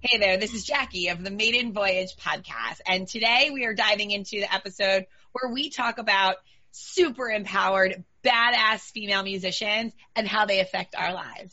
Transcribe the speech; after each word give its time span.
Hey 0.00 0.18
there, 0.18 0.36
this 0.36 0.54
is 0.54 0.62
Jackie 0.62 1.08
of 1.08 1.24
the 1.24 1.30
Maiden 1.32 1.72
Voyage 1.72 2.14
podcast. 2.14 2.78
And 2.86 3.08
today 3.08 3.50
we 3.52 3.64
are 3.64 3.74
diving 3.74 4.12
into 4.12 4.38
the 4.38 4.54
episode 4.54 5.06
where 5.32 5.52
we 5.52 5.70
talk 5.70 5.98
about 5.98 6.36
super 6.70 7.28
empowered, 7.28 8.04
badass 8.22 8.92
female 8.92 9.24
musicians 9.24 9.92
and 10.14 10.28
how 10.28 10.46
they 10.46 10.60
affect 10.60 10.94
our 10.94 11.12
lives. 11.12 11.52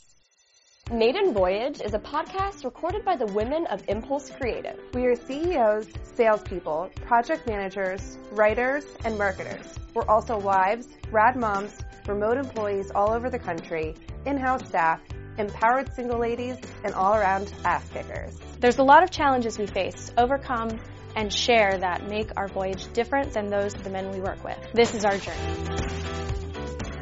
Maiden 0.91 1.33
Voyage 1.33 1.81
is 1.81 1.95
a 1.95 1.99
podcast 1.99 2.63
recorded 2.63 3.03
by 3.03 3.15
the 3.15 3.25
women 3.25 3.65
of 3.65 3.83
Impulse 3.87 4.29
Creative. 4.29 4.79
We 4.93 5.07
are 5.07 5.15
CEOs, 5.15 5.87
salespeople, 6.15 6.91
project 7.07 7.47
managers, 7.47 8.19
writers, 8.29 8.85
and 9.03 9.17
marketers. 9.17 9.65
We're 9.95 10.05
also 10.05 10.37
wives, 10.37 10.87
rad 11.09 11.35
moms, 11.35 11.79
remote 12.05 12.37
employees 12.37 12.91
all 12.93 13.11
over 13.11 13.31
the 13.31 13.39
country, 13.39 13.95
in-house 14.27 14.67
staff, 14.67 15.01
empowered 15.37 15.93
single 15.95 16.19
ladies, 16.19 16.57
and 16.83 16.93
all-around 16.93 17.53
ass 17.63 17.87
kickers. 17.89 18.37
There's 18.59 18.77
a 18.77 18.83
lot 18.83 19.03
of 19.03 19.11
challenges 19.11 19.57
we 19.57 19.67
face, 19.67 20.11
overcome, 20.17 20.79
and 21.15 21.31
share 21.31 21.77
that 21.77 22.07
make 22.07 22.31
our 22.37 22.47
voyage 22.47 22.91
different 22.93 23.33
than 23.33 23.49
those 23.49 23.73
of 23.73 23.83
the 23.83 23.89
men 23.89 24.11
we 24.11 24.19
work 24.19 24.43
with. 24.43 24.57
This 24.73 24.93
is 24.93 25.05
our 25.05 25.17
journey. 25.17 25.53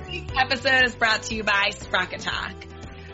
This 0.07 0.31
episode 0.37 0.85
is 0.85 0.95
brought 0.95 1.23
to 1.23 1.35
you 1.35 1.43
by 1.43 1.71
Sprocket 1.71 2.21
Talk. 2.21 2.53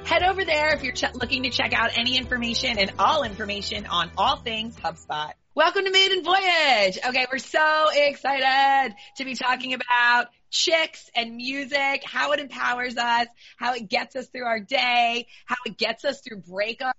Head 0.05 0.23
over 0.23 0.43
there 0.43 0.73
if 0.73 0.83
you're 0.83 0.93
ch- 0.93 1.13
looking 1.13 1.43
to 1.43 1.49
check 1.49 1.71
out 1.73 1.91
any 1.97 2.17
information 2.17 2.79
and 2.79 2.91
all 2.97 3.23
information 3.23 3.85
on 3.85 4.11
all 4.17 4.37
things 4.37 4.75
HubSpot. 4.75 5.31
Welcome 5.53 5.85
to 5.85 5.91
Maiden 5.91 6.23
Voyage. 6.23 6.97
Okay, 7.05 7.27
we're 7.31 7.37
so 7.37 7.87
excited 7.93 8.95
to 9.17 9.25
be 9.25 9.35
talking 9.35 9.73
about 9.73 10.27
chicks 10.49 11.09
and 11.15 11.35
music, 11.35 12.03
how 12.03 12.31
it 12.31 12.39
empowers 12.39 12.97
us, 12.97 13.27
how 13.57 13.73
it 13.73 13.87
gets 13.89 14.15
us 14.15 14.27
through 14.27 14.45
our 14.45 14.59
day, 14.59 15.27
how 15.45 15.57
it 15.65 15.77
gets 15.77 16.05
us 16.05 16.21
through 16.21 16.41
breakups. 16.41 16.93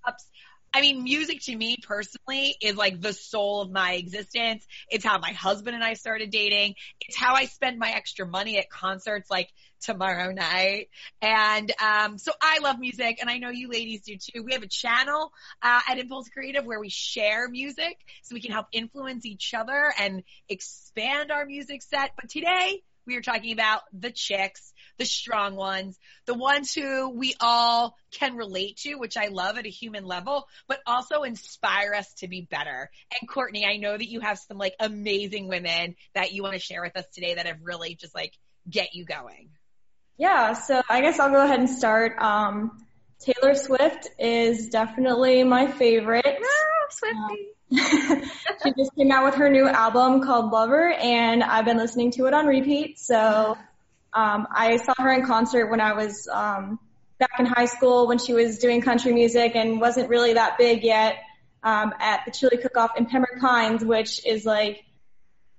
I 0.73 0.83
mean, 0.83 1.03
music 1.03 1.41
to 1.43 1.57
me 1.57 1.79
personally 1.83 2.55
is 2.63 2.77
like 2.77 3.01
the 3.01 3.13
soul 3.13 3.61
of 3.61 3.73
my 3.73 3.95
existence. 3.95 4.65
It's 4.89 5.05
how 5.05 5.19
my 5.19 5.33
husband 5.33 5.75
and 5.75 5.83
I 5.85 5.95
started 5.95 6.31
dating. 6.31 6.77
It's 7.01 7.17
how 7.17 7.35
I 7.35 7.47
spend 7.47 7.79
my 7.79 7.91
extra 7.91 8.25
money 8.25 8.59
at 8.59 8.71
concerts 8.71 9.29
like 9.31 9.49
tomorrow 9.81 10.31
night. 10.31 10.89
And 11.21 11.73
um, 11.83 12.19
so 12.19 12.31
I 12.41 12.61
love 12.63 12.79
music, 12.79 13.19
and 13.21 13.29
I 13.29 13.39
know 13.39 13.51
you 13.51 13.69
ladies 13.69 14.03
do 14.03 14.17
too. 14.17 14.45
We 14.45 14.53
have 14.53 14.63
a 14.63 14.69
channel 14.69 15.33
uh, 15.61 15.81
at 15.89 15.99
Impulse 15.99 16.29
Creative 16.29 16.65
where 16.65 16.79
we 16.79 16.89
share 16.89 17.49
music 17.49 17.99
so 18.23 18.35
we 18.35 18.41
can 18.41 18.53
help 18.53 18.67
influence 18.73 19.27
each 19.27 19.55
other 19.55 19.93
and 19.99 20.23
expand 20.49 21.33
our 21.33 21.47
music 21.47 21.83
set. 21.83 22.13
But 22.15 22.31
today, 22.31 22.83
we 23.11 23.17
are 23.17 23.23
talking 23.23 23.53
about 23.53 23.83
the 23.93 24.11
chicks, 24.11 24.73
the 24.99 25.05
strong 25.05 25.57
ones, 25.57 25.99
the 26.27 26.35
ones 26.35 26.73
who 26.73 27.11
we 27.11 27.35
all 27.41 27.97
can 28.13 28.37
relate 28.37 28.77
to, 28.79 28.95
which 28.95 29.17
I 29.17 29.27
love 29.27 29.59
at 29.59 29.67
a 29.67 29.71
human 29.71 30.05
level, 30.05 30.47
but 30.69 30.79
also 30.87 31.25
inspire 31.25 31.93
us 31.93 32.13
to 32.19 32.29
be 32.29 32.43
better. 32.43 32.89
And 33.21 33.29
Courtney, 33.29 33.67
I 33.67 33.79
know 33.79 33.97
that 33.97 34.09
you 34.09 34.21
have 34.21 34.39
some 34.39 34.59
like 34.59 34.75
amazing 34.79 35.49
women 35.49 35.97
that 36.15 36.33
you 36.33 36.45
want 36.45 36.55
to 36.55 36.61
share 36.61 36.83
with 36.83 36.97
us 36.97 37.07
today 37.13 37.35
that 37.35 37.47
have 37.47 37.59
really 37.63 37.97
just 37.97 38.15
like 38.15 38.33
get 38.69 38.95
you 38.95 39.05
going. 39.05 39.51
Yeah, 40.17 40.53
so 40.53 40.83
I 40.89 41.01
guess 41.01 41.19
I'll 41.19 41.31
go 41.31 41.43
ahead 41.43 41.59
and 41.59 41.69
start. 41.69 42.13
Um, 42.21 42.87
Taylor 43.21 43.55
Swift 43.55 44.09
is 44.19 44.69
definitely 44.69 45.43
my 45.43 45.67
favorite. 45.67 46.25
Oh, 46.27 46.87
Swifty. 46.91 47.49
She 47.73 48.73
just 48.77 48.95
came 48.97 49.11
out 49.13 49.25
with 49.25 49.37
her 49.37 49.49
new 49.49 49.69
album 49.69 50.23
called 50.23 50.51
Lover, 50.51 50.91
and 50.91 51.43
I've 51.43 51.65
been 51.65 51.77
listening 51.77 52.11
to 52.13 52.27
it 52.27 52.35
on 52.35 52.47
repeat. 52.47 52.99
So 52.99 53.57
um, 54.13 54.49
I 54.51 54.79
saw 54.79 54.95
her 54.99 55.13
in 55.13 55.25
concert 55.25 55.71
when 55.71 55.81
I 55.81 55.93
was 55.93 56.29
um, 56.29 56.79
back 57.19 57.39
in 57.39 57.47
high 57.47 57.67
school 57.67 58.09
when 58.09 58.19
she 58.19 58.33
was 58.33 58.59
doing 58.59 58.81
country 58.81 59.13
music 59.13 59.55
and 59.55 59.81
wasn't 59.81 60.09
really 60.09 60.35
that 60.35 60.59
big 60.59 60.83
yet 60.83 61.17
um, 61.63 61.93
at 62.01 62.25
the 62.25 62.33
Chili 62.33 62.57
Cook-Off 62.57 62.97
in 62.97 63.07
Pembroke 63.07 63.41
Pines, 63.41 63.85
which 63.85 64.25
is 64.27 64.45
like 64.45 64.85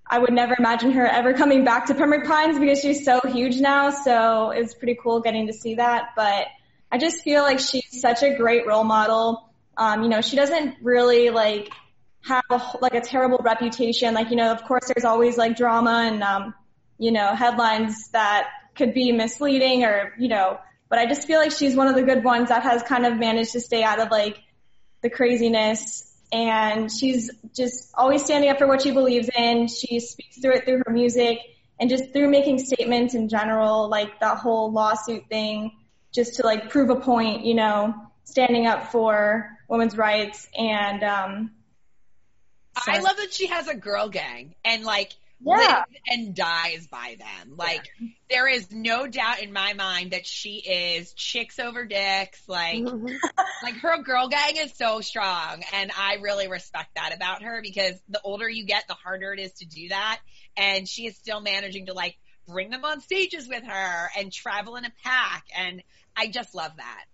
I 0.06 0.20
would 0.20 0.34
never 0.34 0.56
imagine 0.58 0.92
her 0.92 1.08
ever 1.08 1.34
coming 1.34 1.64
back 1.64 1.86
to 1.86 1.95
Pembroke 1.95 2.26
Pines 2.26 2.59
because 2.59 2.82
she's 2.82 3.06
so 3.06 3.22
huge 3.23 3.61
now. 3.61 3.92
So 3.92 4.49
it's 4.49 4.73
pretty 4.73 4.98
cool 5.02 5.22
getting 5.22 5.48
to 5.48 5.54
see 5.54 5.76
that. 5.76 6.10
But 6.17 6.48
I 6.92 6.98
just 6.98 7.22
feel 7.22 7.43
like 7.43 7.60
she's 7.60 8.02
such 8.02 8.22
a 8.22 8.36
great 8.36 8.67
role 8.67 8.83
model. 8.83 9.49
Um, 9.78 10.04
you 10.04 10.10
know, 10.10 10.20
she 10.20 10.36
doesn't 10.36 10.76
really 10.82 11.30
like 11.30 11.72
have 12.23 12.43
a, 12.49 12.61
like 12.82 12.93
a 12.93 13.02
terrible 13.02 13.39
reputation. 13.43 14.14
Like, 14.14 14.30
you 14.30 14.36
know, 14.36 14.52
of 14.52 14.64
course 14.64 14.83
there's 14.87 15.05
always 15.05 15.37
like 15.37 15.58
drama 15.58 16.04
and, 16.05 16.23
um, 16.23 16.54
you 16.98 17.11
know, 17.11 17.36
headlines 17.36 18.09
that 18.09 18.48
could 18.76 18.93
be 18.93 19.11
misleading 19.11 19.83
or, 19.83 20.14
you 20.20 20.27
know, 20.27 20.60
but 20.89 20.99
I 20.99 21.05
just 21.08 21.26
feel 21.26 21.39
like 21.39 21.52
she's 21.52 21.76
one 21.76 21.87
of 21.87 21.95
the 21.95 22.04
good 22.04 22.23
ones 22.23 22.49
that 22.49 22.64
has 22.64 22.83
kind 22.83 23.05
of 23.05 23.17
managed 23.17 23.54
to 23.54 23.61
stay 23.61 23.83
out 23.83 23.99
of 23.99 24.11
like 24.11 24.37
the 25.02 25.10
craziness 25.10 26.08
and 26.31 26.92
she's 26.92 27.31
just 27.55 27.92
always 27.93 28.23
standing 28.23 28.49
up 28.49 28.58
for 28.58 28.67
what 28.67 28.81
she 28.81 28.92
believes 28.92 29.30
in. 29.36 29.67
She 29.67 29.99
speaks 29.99 30.39
through 30.39 30.55
it 30.55 30.65
through 30.65 30.83
her 30.86 30.92
music 30.92 31.39
and 31.80 31.89
just 31.89 32.14
through 32.14 32.30
making 32.30 32.60
statements 32.60 33.15
in 33.15 33.27
general, 33.27 33.89
like 33.89 34.20
that 34.20 34.37
whole 34.37 34.71
lawsuit 34.71 35.27
thing, 35.27 35.71
just 36.14 36.36
to 36.36 36.45
like 36.45 36.70
prove 36.70 36.89
a 36.89 36.95
point, 36.95 37.45
you 37.45 37.55
know, 37.55 37.93
standing 38.23 38.67
up 38.67 38.92
for 38.92 39.49
women's 39.67 39.98
rights 39.98 40.48
and 40.55 41.04
um 41.04 41.52
I 42.87 42.99
love 42.99 43.17
that 43.17 43.33
she 43.33 43.48
has 43.48 43.67
a 43.67 43.76
girl 43.76 44.09
gang 44.09 44.55
and 44.64 44.83
like 44.83 45.14
Yeah. 45.43 45.54
lives 45.55 45.99
and 46.08 46.36
dies 46.36 46.87
by 46.87 47.17
them. 47.20 47.55
Like 47.58 47.87
there 48.30 48.48
is 48.48 48.71
no 48.71 49.08
doubt 49.08 49.42
in 49.42 49.52
my 49.52 49.73
mind 49.73 50.11
that 50.11 50.26
she 50.26 50.58
is 50.58 51.14
chicks 51.14 51.60
over 51.60 51.86
dicks. 51.86 52.42
Like 52.48 52.80
mm-hmm. 52.83 53.08
like 53.64 53.76
her 53.76 54.02
girl 54.04 54.27
gang 54.27 54.58
is 54.58 54.73
so 54.76 55.02
strong 55.02 55.64
and 55.73 55.92
I 55.98 56.15
really 56.21 56.48
respect 56.48 56.95
that 56.95 57.14
about 57.15 57.43
her 57.43 57.61
because 57.61 57.95
the 58.10 58.21
older 58.23 58.49
you 58.49 58.65
get, 58.65 58.87
the 58.87 58.93
harder 58.93 59.33
it 59.33 59.39
is 59.39 59.52
to 59.54 59.65
do 59.65 59.89
that. 59.89 60.20
And 60.58 60.87
she 60.87 61.08
is 61.08 61.15
still 61.15 61.42
managing 61.42 61.87
to 61.87 61.93
like 61.93 62.17
bring 62.48 62.70
them 62.70 62.86
on 62.86 63.02
stages 63.02 63.48
with 63.48 63.64
her 63.64 64.10
and 64.17 64.31
travel 64.31 64.76
in 64.76 64.86
a 64.86 64.92
pack. 65.04 65.45
And 65.58 65.83
I 66.15 66.27
just 66.27 66.54
love 66.55 66.71
that. 66.77 67.05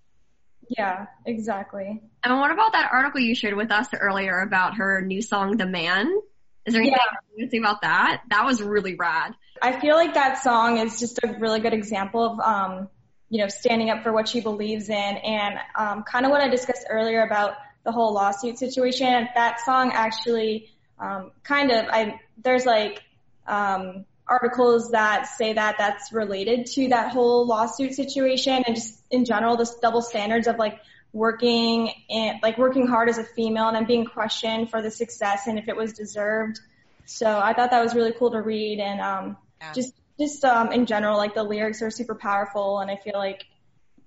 Yeah, 0.69 1.07
exactly. 1.25 2.01
And 2.23 2.39
what 2.39 2.51
about 2.51 2.73
that 2.73 2.89
article 2.91 3.21
you 3.21 3.35
shared 3.35 3.55
with 3.55 3.71
us 3.71 3.87
earlier 3.93 4.39
about 4.41 4.75
her 4.75 5.01
new 5.01 5.21
song, 5.21 5.57
The 5.57 5.65
Man? 5.65 6.19
Is 6.65 6.73
there 6.73 6.81
anything 6.81 6.99
you 7.35 7.45
can 7.45 7.49
say 7.49 7.57
about 7.59 7.81
that? 7.81 8.23
That 8.29 8.45
was 8.45 8.61
really 8.61 8.95
rad. 8.95 9.33
I 9.61 9.79
feel 9.79 9.95
like 9.95 10.13
that 10.15 10.43
song 10.43 10.77
is 10.77 10.99
just 10.99 11.19
a 11.23 11.37
really 11.39 11.61
good 11.61 11.73
example 11.73 12.23
of, 12.23 12.39
um, 12.39 12.89
you 13.29 13.39
know, 13.39 13.47
standing 13.47 13.89
up 13.89 14.03
for 14.03 14.11
what 14.11 14.27
she 14.27 14.41
believes 14.41 14.89
in 14.89 14.93
and 14.95 15.59
um, 15.75 16.03
kind 16.03 16.25
of 16.25 16.31
what 16.31 16.41
I 16.41 16.49
discussed 16.49 16.85
earlier 16.89 17.21
about 17.23 17.53
the 17.83 17.91
whole 17.91 18.13
lawsuit 18.13 18.57
situation. 18.59 19.29
That 19.33 19.61
song 19.61 19.91
actually 19.93 20.69
um, 20.99 21.31
kind 21.43 21.71
of, 21.71 21.85
I 21.89 22.19
there's 22.43 22.65
like 22.65 23.01
um, 23.47 24.05
articles 24.27 24.91
that 24.91 25.27
say 25.27 25.53
that 25.53 25.75
that's 25.77 26.11
related 26.11 26.65
to 26.65 26.89
that 26.89 27.11
whole 27.11 27.45
lawsuit 27.47 27.93
situation 27.93 28.63
and 28.65 28.75
just 28.75 29.01
in 29.09 29.25
general 29.25 29.55
this 29.55 29.75
double 29.75 30.01
standards 30.01 30.47
of 30.47 30.57
like 30.57 30.79
working 31.13 31.91
and 32.09 32.39
like 32.43 32.57
working 32.57 32.87
hard 32.87 33.09
as 33.09 33.17
a 33.17 33.23
female 33.23 33.67
and 33.67 33.75
then 33.75 33.85
being 33.85 34.05
questioned 34.05 34.69
for 34.69 34.81
the 34.81 34.91
success 34.91 35.47
and 35.47 35.57
if 35.57 35.67
it 35.67 35.75
was 35.75 35.93
deserved. 35.93 36.59
So 37.05 37.39
I 37.39 37.53
thought 37.53 37.71
that 37.71 37.81
was 37.81 37.95
really 37.95 38.13
cool 38.17 38.31
to 38.31 38.41
read 38.41 38.79
and 38.79 38.99
um, 38.99 39.37
Yeah. 39.61 39.73
just 39.73 39.93
just 40.19 40.43
um, 40.43 40.71
in 40.71 40.85
general 40.87 41.17
like 41.17 41.33
the 41.33 41.43
lyrics 41.43 41.81
are 41.81 41.91
super 41.91 42.15
powerful 42.15 42.79
and 42.79 42.91
I 42.91 42.97
feel 42.97 43.13
like 43.15 43.45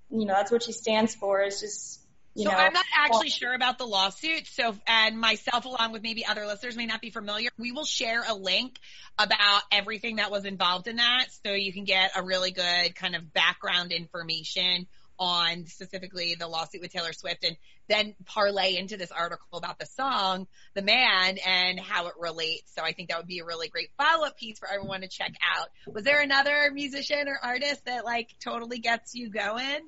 you 0.09 0.25
know 0.25 0.33
that's 0.33 0.51
what 0.51 0.63
she 0.63 0.73
stands 0.73 1.15
for 1.15 1.41
is 1.41 1.59
just 1.59 2.00
you 2.35 2.45
so 2.45 2.51
know 2.51 2.57
I'm 2.57 2.73
not 2.73 2.85
actually 2.95 3.29
sure 3.29 3.53
about 3.53 3.77
the 3.77 3.85
lawsuit. 3.85 4.47
So, 4.47 4.75
and 4.87 5.19
myself, 5.19 5.65
along 5.65 5.91
with 5.91 6.01
maybe 6.01 6.25
other 6.25 6.45
listeners, 6.45 6.75
may 6.77 6.85
not 6.85 7.01
be 7.01 7.09
familiar. 7.09 7.49
We 7.57 7.71
will 7.71 7.85
share 7.85 8.23
a 8.27 8.33
link 8.33 8.79
about 9.17 9.61
everything 9.71 10.17
that 10.17 10.31
was 10.31 10.45
involved 10.45 10.87
in 10.87 10.97
that, 10.97 11.25
so 11.45 11.53
you 11.53 11.73
can 11.73 11.83
get 11.83 12.11
a 12.15 12.23
really 12.23 12.51
good 12.51 12.95
kind 12.95 13.15
of 13.15 13.33
background 13.33 13.91
information 13.91 14.87
on 15.19 15.67
specifically 15.67 16.35
the 16.39 16.47
lawsuit 16.47 16.81
with 16.81 16.91
Taylor 16.91 17.13
Swift, 17.13 17.43
and 17.43 17.55
then 17.87 18.15
parlay 18.25 18.77
into 18.77 18.97
this 18.97 19.11
article 19.11 19.57
about 19.57 19.77
the 19.77 19.85
song, 19.85 20.47
"The 20.73 20.81
Man," 20.81 21.37
and 21.45 21.79
how 21.79 22.07
it 22.07 22.13
relates. 22.17 22.73
So, 22.73 22.81
I 22.81 22.93
think 22.93 23.09
that 23.09 23.17
would 23.17 23.27
be 23.27 23.39
a 23.39 23.45
really 23.45 23.67
great 23.67 23.89
follow-up 23.97 24.37
piece 24.37 24.57
for 24.57 24.67
everyone 24.71 25.01
to 25.01 25.07
check 25.07 25.33
out. 25.55 25.67
Was 25.85 26.05
there 26.05 26.21
another 26.21 26.71
musician 26.73 27.27
or 27.27 27.37
artist 27.43 27.85
that 27.85 28.05
like 28.05 28.29
totally 28.39 28.79
gets 28.79 29.13
you 29.13 29.29
going? 29.29 29.81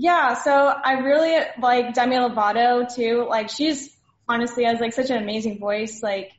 Yeah, 0.00 0.34
so 0.34 0.52
I 0.52 0.92
really 1.00 1.36
like 1.60 1.92
Demi 1.94 2.16
Lovato 2.16 2.92
too. 2.94 3.26
Like 3.28 3.50
she's 3.50 3.90
honestly 4.28 4.62
has 4.64 4.78
like 4.80 4.92
such 4.92 5.10
an 5.10 5.20
amazing 5.20 5.58
voice. 5.58 6.02
Like 6.02 6.30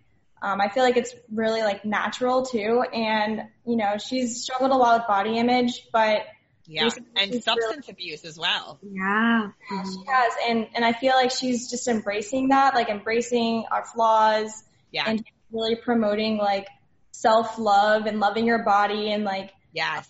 um, 0.42 0.62
I 0.62 0.70
feel 0.70 0.84
like 0.84 0.96
it's 0.96 1.14
really 1.34 1.62
like 1.62 1.84
natural 1.84 2.46
too, 2.46 2.82
and 2.94 3.42
you 3.68 3.76
know 3.76 3.98
she's 3.98 4.44
struggled 4.44 4.72
a 4.72 4.76
lot 4.76 5.00
with 5.02 5.08
body 5.08 5.38
image, 5.38 5.88
but 5.92 6.22
Yeah, 6.68 6.90
and 7.18 7.34
she's 7.34 7.44
substance 7.44 7.90
abuse 7.90 8.24
as 8.24 8.40
well. 8.40 8.80
Yeah. 8.82 9.50
she 9.70 10.04
has, 10.08 10.34
and 10.48 10.68
and 10.76 10.86
I 10.86 10.94
feel 10.94 11.14
like 11.14 11.32
she's 11.32 11.70
just 11.70 11.90
embracing 11.90 12.50
that, 12.50 12.76
like 12.76 12.88
embracing 12.88 13.66
our 13.70 13.84
flaws, 13.84 14.64
Yeah. 14.92 15.04
and 15.08 15.22
really 15.52 15.76
promoting 15.76 16.38
like 16.38 16.68
self 17.12 17.60
love 17.60 18.06
and 18.06 18.22
loving 18.22 18.46
your 18.46 18.64
body 18.64 19.12
and 19.12 19.26
like 19.26 19.52
Yes. 19.74 20.08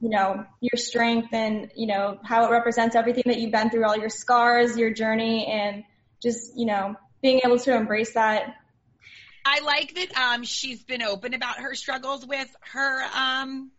You 0.00 0.10
know, 0.10 0.44
your 0.60 0.76
strength 0.76 1.28
and, 1.32 1.70
you 1.74 1.86
know, 1.86 2.18
how 2.22 2.46
it 2.46 2.50
represents 2.50 2.94
everything 2.94 3.24
that 3.26 3.38
you've 3.40 3.52
been 3.52 3.70
through, 3.70 3.84
all 3.86 3.96
your 3.96 4.10
scars, 4.10 4.76
your 4.76 4.90
journey, 4.90 5.46
and 5.46 5.84
just, 6.22 6.56
you 6.56 6.66
know, 6.66 6.94
being 7.22 7.40
able 7.44 7.58
to 7.58 7.74
embrace 7.74 8.12
that. 8.14 8.54
I 9.44 9.60
like 9.60 9.94
that 9.94 10.16
um, 10.18 10.42
she's 10.44 10.82
been 10.82 11.02
open 11.02 11.32
about 11.34 11.58
her 11.58 11.74
struggles 11.74 12.26
with 12.26 12.48
her 12.72 13.04
um, 13.14 13.70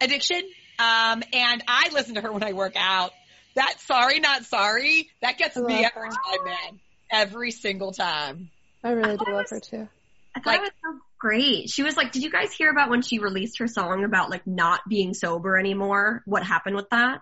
addiction. 0.00 0.42
Um, 0.78 1.22
and 1.32 1.62
I 1.68 1.90
listen 1.92 2.14
to 2.14 2.20
her 2.22 2.32
when 2.32 2.42
I 2.42 2.52
work 2.52 2.72
out. 2.76 3.12
That 3.54 3.80
sorry, 3.80 4.20
not 4.20 4.44
sorry, 4.44 5.10
that 5.22 5.36
gets 5.36 5.56
me 5.56 5.84
every 5.84 5.90
her. 5.92 6.08
time, 6.08 6.44
man. 6.44 6.80
Every 7.10 7.50
single 7.50 7.92
time. 7.92 8.50
I 8.82 8.90
really 8.92 9.16
thought 9.16 9.26
do 9.26 9.32
it 9.32 9.34
love 9.34 9.42
was- 9.42 9.50
her 9.50 9.60
too. 9.60 9.88
I 10.34 10.40
thought 10.40 10.46
Like- 10.46 10.60
it 10.60 10.62
was 10.62 10.70
so 10.82 11.00
great. 11.20 11.68
She 11.70 11.84
was 11.84 11.96
like, 11.96 12.10
did 12.10 12.22
you 12.24 12.30
guys 12.30 12.52
hear 12.52 12.70
about 12.70 12.90
when 12.90 13.02
she 13.02 13.20
released 13.20 13.58
her 13.58 13.68
song 13.68 14.02
about 14.04 14.30
like 14.30 14.46
not 14.46 14.80
being 14.88 15.14
sober 15.14 15.56
anymore? 15.58 16.22
What 16.24 16.42
happened 16.42 16.74
with 16.74 16.88
that? 16.90 17.20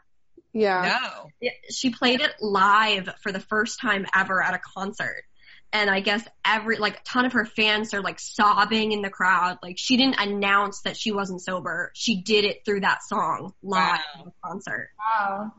Yeah. 0.55 0.99
No. 1.43 1.51
She 1.71 1.91
played 1.91 2.21
it 2.23 2.33
live 2.41 3.11
for 3.23 3.33
the 3.33 3.41
first 3.41 3.81
time 3.81 4.07
ever 4.15 4.43
at 4.43 4.55
a 4.55 4.61
concert. 4.77 5.25
And 5.71 5.91
I 5.91 6.01
guess 6.01 6.27
every, 6.47 6.79
like 6.79 6.97
a 7.01 7.03
ton 7.05 7.27
of 7.27 7.35
her 7.35 7.45
fans 7.45 7.93
are 7.93 8.01
like 8.01 8.19
sobbing 8.19 8.93
in 8.93 9.03
the 9.03 9.11
crowd. 9.11 9.59
Like 9.63 9.77
she 9.79 9.99
didn't 9.99 10.19
announce 10.19 10.81
that 10.83 10.97
she 10.97 11.13
wasn't 11.13 11.43
sober. 11.43 11.91
She 11.95 12.23
did 12.23 12.47
it 12.47 12.65
through 12.65 12.81
that 12.81 13.03
song 13.03 13.53
live 13.63 13.99
Wow. 13.99 14.21
at 14.21 14.27
a 14.29 14.33
concert. 14.43 14.89
Wow. 14.99 15.53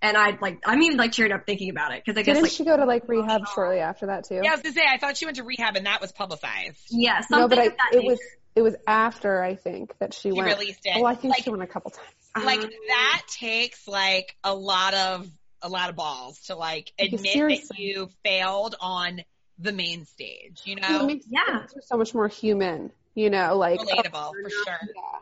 And 0.00 0.16
I 0.16 0.36
like, 0.40 0.60
I'm 0.64 0.80
even 0.82 0.96
like 0.96 1.12
cheered 1.12 1.32
up 1.32 1.44
thinking 1.44 1.70
about 1.70 1.92
it 1.92 2.02
because 2.04 2.18
I 2.18 2.22
guess 2.22 2.34
Didn't 2.36 2.42
like, 2.44 2.52
she 2.52 2.64
go 2.64 2.76
to 2.76 2.84
like 2.84 3.08
rehab 3.08 3.42
shortly 3.52 3.80
after 3.80 4.06
that 4.06 4.24
too? 4.28 4.40
Yeah, 4.42 4.50
I 4.50 4.54
was 4.54 4.62
gonna 4.62 4.74
say 4.74 4.82
I 4.88 4.98
thought 4.98 5.16
she 5.16 5.24
went 5.24 5.38
to 5.38 5.42
rehab 5.44 5.74
and 5.76 5.86
that 5.86 6.00
was 6.00 6.12
publicized. 6.12 6.78
yeah, 6.90 7.20
something 7.22 7.38
no, 7.40 7.48
but 7.48 7.58
I, 7.58 7.68
that 7.68 7.76
it 7.92 7.96
nature. 7.98 8.08
was 8.10 8.20
it 8.54 8.62
was 8.62 8.74
after 8.86 9.42
I 9.42 9.56
think 9.56 9.96
that 9.98 10.14
she 10.14 10.28
She 10.28 10.32
went. 10.32 10.56
released 10.56 10.80
it. 10.84 10.92
Oh, 10.96 11.04
I 11.04 11.14
think 11.16 11.34
like, 11.34 11.42
she 11.44 11.50
went 11.50 11.62
a 11.62 11.66
couple 11.66 11.90
times. 11.90 12.44
like 12.46 12.60
Um, 12.60 12.70
that 12.88 13.22
takes 13.28 13.88
like 13.88 14.36
a 14.44 14.54
lot 14.54 14.94
of 14.94 15.28
a 15.62 15.68
lot 15.68 15.90
of 15.90 15.96
balls 15.96 16.38
to 16.46 16.54
like 16.54 16.92
admit 16.98 17.22
that 17.34 17.78
you 17.78 18.08
failed 18.24 18.76
on 18.80 19.22
the 19.58 19.72
main 19.72 20.04
stage. 20.06 20.60
You 20.64 20.76
Well, 20.80 20.96
it 20.96 20.98
know, 21.00 21.06
makes 21.06 21.26
Yeah. 21.28 21.40
it 21.64 21.72
makes 21.74 21.88
so 21.88 21.96
much 21.96 22.14
more 22.14 22.28
human. 22.28 22.92
You 23.16 23.30
know, 23.30 23.56
like 23.56 23.80
relatable 23.80 24.30
for 24.42 24.50
sure. 24.50 24.78
yeah. 24.94 25.18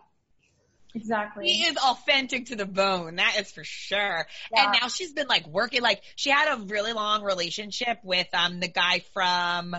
Exactly. 0.96 1.46
He 1.48 1.64
is 1.64 1.76
authentic 1.76 2.46
to 2.46 2.56
the 2.56 2.64
bone. 2.64 3.16
That 3.16 3.36
is 3.38 3.52
for 3.52 3.64
sure. 3.64 4.26
Yeah. 4.52 4.64
And 4.64 4.78
now 4.80 4.88
she's 4.88 5.12
been 5.12 5.26
like 5.28 5.46
working, 5.46 5.82
like 5.82 6.00
she 6.16 6.30
had 6.30 6.56
a 6.56 6.62
really 6.62 6.94
long 6.94 7.22
relationship 7.22 7.98
with 8.02 8.26
um 8.32 8.60
the 8.60 8.68
guy 8.68 9.04
from 9.12 9.76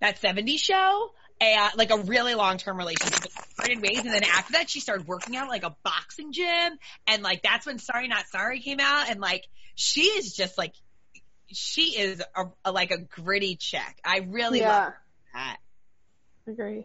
that 0.00 0.20
70s 0.20 0.58
show. 0.58 1.10
And 1.42 1.70
like 1.78 1.90
a 1.90 1.96
really 1.96 2.34
long 2.34 2.58
term 2.58 2.76
relationship 2.76 3.32
parted 3.56 3.80
ways. 3.80 4.00
And 4.00 4.12
then 4.12 4.24
after 4.24 4.52
that, 4.52 4.68
she 4.68 4.80
started 4.80 5.08
working 5.08 5.34
out 5.36 5.48
like 5.48 5.64
a 5.64 5.74
boxing 5.82 6.34
gym. 6.34 6.78
And 7.06 7.22
like 7.22 7.42
that's 7.42 7.64
when 7.64 7.78
Sorry 7.78 8.08
Not 8.08 8.26
Sorry 8.26 8.60
came 8.60 8.80
out. 8.80 9.08
And 9.08 9.20
like 9.20 9.46
she 9.74 10.02
is 10.02 10.34
just 10.34 10.58
like, 10.58 10.74
she 11.46 11.98
is 11.98 12.22
a, 12.36 12.44
a 12.66 12.72
like 12.72 12.90
a 12.90 12.98
gritty 12.98 13.56
chick. 13.56 14.00
I 14.04 14.26
really 14.28 14.60
love 14.60 14.92
yeah, 14.92 14.92
that. 15.32 15.56
agree. 16.46 16.84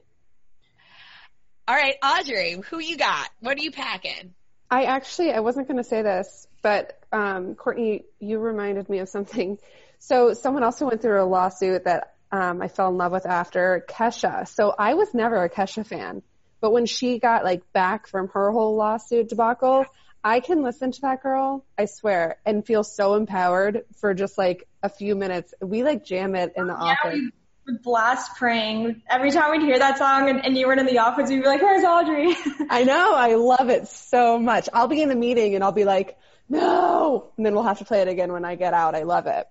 All 1.68 1.76
right, 1.76 1.96
Audrey, 2.04 2.60
who 2.70 2.78
you 2.80 2.96
got? 2.96 3.28
What 3.40 3.58
are 3.58 3.62
you 3.62 3.72
packing? 3.72 4.36
I 4.70 4.84
actually 4.84 5.32
I 5.32 5.40
wasn't 5.40 5.68
going 5.68 5.78
to 5.78 5.84
say 5.84 6.04
this, 6.04 6.48
but 6.62 7.00
um, 7.12 7.56
Courtney, 7.56 8.06
you 8.20 8.38
reminded 8.40 8.90
me 8.90 9.00
of 9.00 9.10
something. 9.10 9.58
So 9.98 10.34
someone 10.34 10.62
also 10.62 10.86
went 10.86 11.02
through 11.02 11.24
a 11.24 11.26
lawsuit 11.26 11.86
that 11.86 12.14
um, 12.32 12.62
I 12.62 12.68
fell 12.68 12.90
in 12.90 12.98
love 12.98 13.14
with 13.14 13.26
after 13.26 13.84
Kesha. 13.90 14.48
So 14.48 14.76
I 14.78 14.94
was 14.94 15.14
never 15.16 15.44
a 15.44 15.50
Kesha 15.50 15.88
fan, 15.88 16.22
but 16.62 16.72
when 16.72 16.86
she 16.86 17.18
got 17.18 17.44
like 17.44 17.64
back 17.74 18.06
from 18.06 18.28
her 18.28 18.52
whole 18.52 18.76
lawsuit 18.76 19.30
debacle, 19.30 19.86
I 20.24 20.42
can 20.42 20.62
listen 20.62 20.92
to 20.92 21.02
that 21.02 21.24
girl, 21.24 21.66
I 21.78 21.86
swear, 21.86 22.38
and 22.46 22.64
feel 22.64 22.84
so 22.84 23.16
empowered 23.16 23.86
for 24.00 24.14
just 24.14 24.38
like 24.38 24.68
a 24.84 24.90
few 24.90 25.16
minutes. 25.16 25.56
We 25.62 25.84
like 25.84 26.06
jam 26.06 26.36
it 26.36 26.54
in 26.56 26.68
the 26.68 26.74
Yeah, 26.74 26.96
office. 27.04 27.14
we 27.14 27.32
would 27.66 27.82
blast 27.82 28.36
praying. 28.36 29.02
Every 29.10 29.32
time 29.32 29.52
we'd 29.52 29.62
hear 29.62 29.80
that 29.80 29.98
song 29.98 30.30
and, 30.30 30.46
and 30.46 30.58
you 30.58 30.68
weren't 30.68 30.80
in 30.80 30.86
the 30.86 31.00
office, 31.00 31.30
we'd 31.30 31.42
be 31.42 31.48
like, 31.48 31.62
where's 31.62 31.84
Audrey? 31.84 32.36
I 32.70 32.84
know. 32.84 33.14
I 33.16 33.36
love 33.36 33.70
it 33.70 33.88
so 33.88 34.38
much. 34.40 34.70
I'll 34.74 34.88
be 34.88 35.02
in 35.02 35.12
a 35.12 35.16
meeting 35.16 35.56
and 35.56 35.64
I'll 35.64 35.72
be 35.72 35.86
like, 35.86 36.18
no, 36.48 37.32
and 37.38 37.46
then 37.46 37.56
we'll 37.56 37.64
have 37.64 37.80
to 37.80 37.86
play 37.86 38.02
it 38.02 38.08
again 38.08 38.32
when 38.32 38.46
I 38.46 38.56
get 38.56 38.74
out. 38.74 38.94
I 38.96 39.04
love 39.04 39.26
it. 39.28 39.48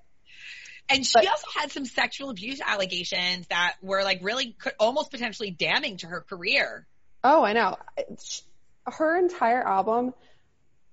And 0.88 1.05
she 1.05 1.12
But- 1.14 1.28
also 1.28 1.46
had 1.58 1.72
some 1.72 1.87
sexual 1.87 2.31
abuse 2.31 2.61
allegations 2.64 3.46
that 3.49 3.75
were 3.82 4.05
like 4.05 4.20
really 4.22 4.52
could 4.52 4.75
almost 4.78 5.10
potentially 5.10 5.50
damning 5.50 5.96
to 5.99 6.06
her 6.06 6.20
career. 6.20 6.87
Oh, 7.25 7.43
I 7.43 7.52
know. 7.52 7.76
It's- 7.96 8.43
Her 8.87 9.19
entire 9.19 9.67
album, 9.67 10.12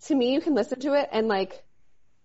to 0.05 0.15
me, 0.15 0.33
you 0.33 0.41
can 0.41 0.55
listen 0.55 0.79
to 0.79 0.93
it 0.93 1.09
and 1.11 1.27
like, 1.27 1.61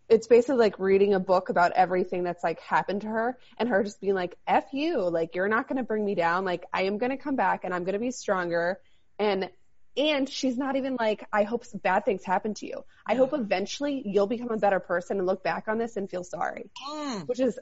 it's 0.08 0.26
basically 0.26 0.56
like 0.56 0.78
reading 0.78 1.14
a 1.14 1.20
book 1.20 1.48
about 1.48 1.72
everything 1.72 2.22
that's 2.22 2.44
like 2.44 2.60
happened 2.60 3.00
to 3.02 3.08
her 3.08 3.38
and 3.58 3.68
her 3.68 3.82
just 3.82 4.00
being 4.00 4.14
like, 4.14 4.36
F 4.46 4.64
you, 4.72 5.00
like 5.00 5.34
you're 5.34 5.48
not 5.48 5.68
going 5.68 5.78
to 5.78 5.82
bring 5.82 6.04
me 6.04 6.14
down. 6.14 6.44
Like 6.44 6.64
I 6.72 6.82
am 6.82 6.98
going 6.98 7.10
to 7.10 7.16
come 7.16 7.34
back 7.36 7.64
and 7.64 7.74
I'm 7.74 7.82
going 7.84 7.94
to 7.94 7.98
be 7.98 8.12
stronger. 8.12 8.78
And, 9.18 9.50
and 9.96 10.28
she's 10.28 10.56
not 10.56 10.76
even 10.76 10.96
like, 11.00 11.26
I 11.32 11.42
hope 11.42 11.64
some 11.64 11.80
bad 11.80 12.04
things 12.04 12.22
happen 12.24 12.54
to 12.54 12.66
you. 12.66 12.84
I 13.06 13.14
hope 13.14 13.32
eventually 13.32 14.02
you'll 14.04 14.26
become 14.26 14.50
a 14.50 14.58
better 14.58 14.78
person 14.78 15.18
and 15.18 15.26
look 15.26 15.42
back 15.42 15.68
on 15.68 15.78
this 15.78 15.96
and 15.96 16.08
feel 16.08 16.22
sorry, 16.22 16.70
Mm, 16.88 17.26
which 17.26 17.40
is 17.40 17.58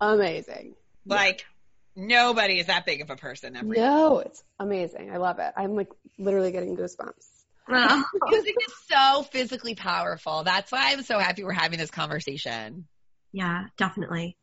amazing. 0.00 0.74
like 1.06 1.46
nobody 1.94 2.58
is 2.58 2.66
that 2.66 2.84
big 2.84 3.00
of 3.00 3.10
a 3.10 3.16
person 3.16 3.56
ever. 3.56 3.66
No, 3.66 4.18
it's 4.18 4.42
amazing. 4.58 5.10
I 5.12 5.16
love 5.16 5.38
it. 5.38 5.52
I'm 5.56 5.74
like 5.76 5.88
literally 6.18 6.52
getting 6.52 6.76
goosebumps. 6.76 7.24
Well, 7.68 8.04
Music 8.30 8.54
is 8.66 8.74
so 8.88 9.22
physically 9.22 9.74
powerful. 9.74 10.44
That's 10.44 10.70
why 10.70 10.92
I'm 10.92 11.02
so 11.02 11.18
happy 11.18 11.44
we're 11.44 11.52
having 11.52 11.78
this 11.78 11.90
conversation. 11.90 12.86
yeah, 13.32 13.64
definitely. 13.76 14.36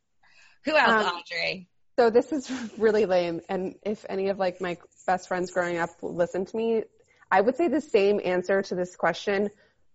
Who 0.66 0.76
else, 0.76 0.96
Um, 0.96 1.06
Audrey? 1.06 1.68
So 2.00 2.10
this 2.10 2.32
is 2.32 2.52
really 2.78 3.06
lame. 3.06 3.42
And 3.50 3.76
if 3.84 4.06
any 4.10 4.30
of 4.30 4.40
like 4.40 4.60
my 4.62 4.78
best 5.06 5.28
friends 5.28 5.52
growing 5.52 5.78
up 5.78 5.90
listen 6.02 6.46
to 6.46 6.58
me, 6.58 6.84
I 7.32 7.42
would 7.42 7.56
say 7.56 7.68
the 7.68 7.82
same 7.82 8.20
answer 8.24 8.62
to 8.64 8.76
this 8.76 8.96
question 8.96 9.50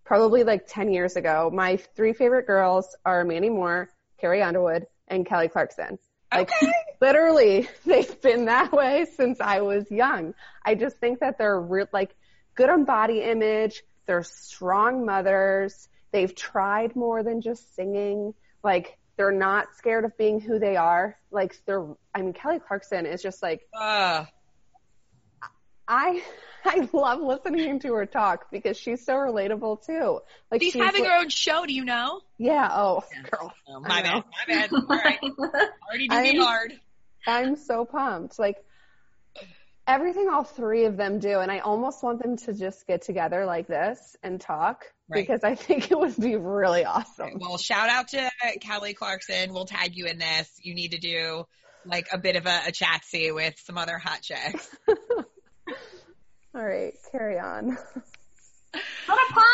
probably 0.04 0.44
like 0.44 0.66
10 0.66 0.92
years 0.92 1.16
ago. 1.16 1.50
My 1.52 1.76
three 1.76 2.12
favorite 2.12 2.46
girls 2.46 2.96
are 3.04 3.24
Mandy 3.24 3.50
Moore, 3.50 3.90
Carrie 4.20 4.42
Underwood, 4.42 4.86
and 5.08 5.26
Kelly 5.26 5.48
Clarkson. 5.48 5.98
Like 6.34 6.50
Okay. 6.52 6.72
literally, 7.00 7.68
they've 7.86 8.20
been 8.20 8.46
that 8.46 8.72
way 8.72 9.06
since 9.16 9.40
I 9.40 9.60
was 9.60 9.90
young. 9.90 10.34
I 10.64 10.74
just 10.74 10.98
think 10.98 11.20
that 11.20 11.38
they're 11.38 11.60
real, 11.60 11.86
like 11.92 12.14
good 12.58 12.68
on 12.68 12.84
body 12.84 13.22
image. 13.22 13.84
They're 14.06 14.24
strong 14.24 15.06
mothers. 15.06 15.88
They've 16.10 16.34
tried 16.34 16.96
more 16.96 17.22
than 17.22 17.40
just 17.40 17.74
singing. 17.76 18.34
Like 18.64 18.98
they're 19.16 19.30
not 19.32 19.68
scared 19.76 20.04
of 20.04 20.18
being 20.18 20.40
who 20.40 20.58
they 20.58 20.74
are. 20.76 21.16
Like 21.30 21.56
they're, 21.66 21.86
I 22.14 22.22
mean, 22.22 22.32
Kelly 22.32 22.58
Clarkson 22.58 23.06
is 23.06 23.22
just 23.22 23.42
like, 23.42 23.60
Uh, 23.72 24.24
I, 25.86 26.22
I 26.64 26.88
love 26.92 27.20
listening 27.20 27.78
to 27.80 27.94
her 27.94 28.06
talk 28.06 28.50
because 28.50 28.76
she's 28.76 29.04
so 29.06 29.14
relatable 29.14 29.86
too. 29.86 30.20
Like 30.50 30.60
she's 30.62 30.74
having 30.74 31.04
her 31.04 31.20
own 31.20 31.28
show. 31.28 31.64
Do 31.64 31.72
you 31.72 31.84
know? 31.84 32.20
yeah. 32.38 32.68
Oh, 32.72 33.04
girl. 33.30 33.52
Oh, 33.68 33.80
my 33.80 34.02
bad. 34.02 34.24
My 34.24 34.44
bad. 34.48 34.72
All 34.72 34.82
right. 34.88 35.18
Already 35.88 36.08
do 36.08 36.20
me 36.22 36.28
I'm- 36.30 36.40
hard. 36.40 36.72
I'm 37.26 37.56
so 37.56 37.84
pumped. 37.84 38.38
Like 38.38 38.56
everything 39.88 40.28
all 40.28 40.44
three 40.44 40.84
of 40.84 40.96
them 40.96 41.18
do, 41.18 41.40
and 41.40 41.50
I 41.50 41.58
almost 41.60 42.02
want 42.04 42.22
them 42.22 42.36
to 42.36 42.52
just 42.52 42.86
get 42.86 43.02
together 43.02 43.44
like 43.46 43.66
this 43.66 44.16
and 44.22 44.40
talk 44.40 44.84
Right. 45.10 45.26
because 45.26 45.42
I 45.42 45.54
think 45.54 45.90
it 45.90 45.98
would 45.98 46.16
be 46.20 46.36
really 46.36 46.84
awesome. 46.84 47.38
Well, 47.40 47.56
shout 47.56 47.88
out 47.88 48.08
to 48.08 48.30
Kelly 48.60 48.92
Clarkson. 48.92 49.54
We'll 49.54 49.64
tag 49.64 49.96
you 49.96 50.04
in 50.04 50.18
this. 50.18 50.50
You 50.62 50.74
need 50.74 50.92
to 50.92 50.98
do 50.98 51.46
like 51.86 52.08
a 52.12 52.18
bit 52.18 52.36
of 52.36 52.44
a, 52.44 52.60
a 52.68 52.72
chatsy 52.72 53.34
with 53.34 53.54
some 53.64 53.78
other 53.78 53.96
hot 53.96 54.20
chicks. 54.22 54.68
All 56.54 56.64
right, 56.64 56.92
carry 57.10 57.38
on. 57.38 57.78
What 59.06 59.30
a 59.30 59.32
pun! 59.32 59.44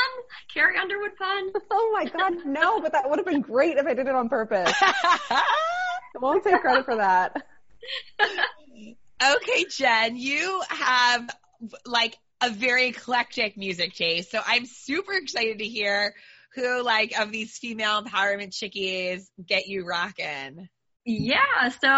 Carrie 0.52 0.76
Underwood 0.76 1.12
pun. 1.16 1.50
Oh 1.70 1.90
my 1.92 2.06
god, 2.06 2.44
no, 2.44 2.80
but 2.80 2.92
that 2.92 3.08
would 3.08 3.18
have 3.20 3.26
been 3.26 3.40
great 3.40 3.76
if 3.76 3.86
I 3.86 3.94
did 3.94 4.08
it 4.08 4.14
on 4.14 4.28
purpose. 4.28 4.74
I 4.80 5.42
won't 6.20 6.42
take 6.42 6.60
credit 6.60 6.84
for 6.84 6.96
that. 6.96 7.44
Okay, 9.22 9.66
Jen, 9.70 10.16
you 10.16 10.62
have 10.68 11.28
like 11.86 12.16
a 12.40 12.50
very 12.50 12.88
eclectic 12.88 13.56
music 13.56 13.94
taste. 13.94 14.30
So 14.30 14.40
I'm 14.44 14.66
super 14.66 15.12
excited 15.12 15.58
to 15.58 15.64
hear 15.64 16.14
who 16.54 16.82
like 16.82 17.18
of 17.18 17.32
these 17.32 17.56
female 17.58 18.02
empowerment 18.02 18.52
chickies 18.52 19.28
get 19.44 19.66
you 19.66 19.84
rocking. 19.86 20.68
Yeah, 21.04 21.68
so 21.80 21.88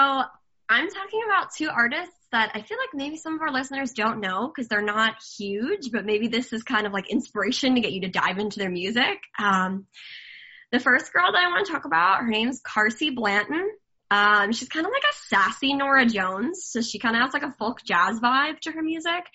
I'm 0.69 0.89
talking 0.89 1.21
about 1.27 1.55
two 1.55 1.69
artists 1.69 2.15
that 2.33 2.51
I 2.55 2.63
feel 2.63 2.79
like 2.79 2.91
maybe 2.93 3.17
some 3.17 3.35
of 3.35 3.43
our 3.43 3.53
listeners 3.53 3.93
don't 3.93 4.21
know 4.21 4.49
because 4.49 4.69
they're 4.69 4.83
not 4.83 5.15
huge, 5.39 5.93
but 5.93 6.05
maybe 6.05 6.29
this 6.29 6.53
is 6.53 6.63
kind 6.63 6.87
of 6.87 6.93
like 6.93 7.09
inspiration 7.09 7.75
to 7.75 7.81
get 7.81 7.93
you 7.93 8.03
to 8.03 8.09
dive 8.09 8.39
into 8.39 8.59
their 8.59 8.71
music. 8.71 9.19
Um, 9.39 9.87
the 10.73 10.81
first 10.81 11.13
girl 11.13 11.31
that 11.33 11.43
I 11.43 11.49
want 11.49 11.67
to 11.67 11.73
talk 11.73 11.85
about, 11.85 12.23
her 12.23 12.29
name's 12.29 12.61
Carsie 12.63 13.15
Blanton. 13.15 13.71
Um, 14.11 14.53
she's 14.53 14.69
kind 14.69 14.87
of 14.87 14.93
like 14.93 15.03
a 15.03 15.17
sassy 15.29 15.75
Norah 15.75 16.07
Jones, 16.07 16.65
so 16.65 16.81
she 16.81 16.99
kind 16.99 17.17
of 17.17 17.23
has 17.23 17.35
like 17.35 17.43
a 17.43 17.53
folk 17.59 17.83
jazz 17.85 18.21
vibe 18.21 18.61
to 18.61 18.73
her 18.73 18.83
music. 18.83 19.27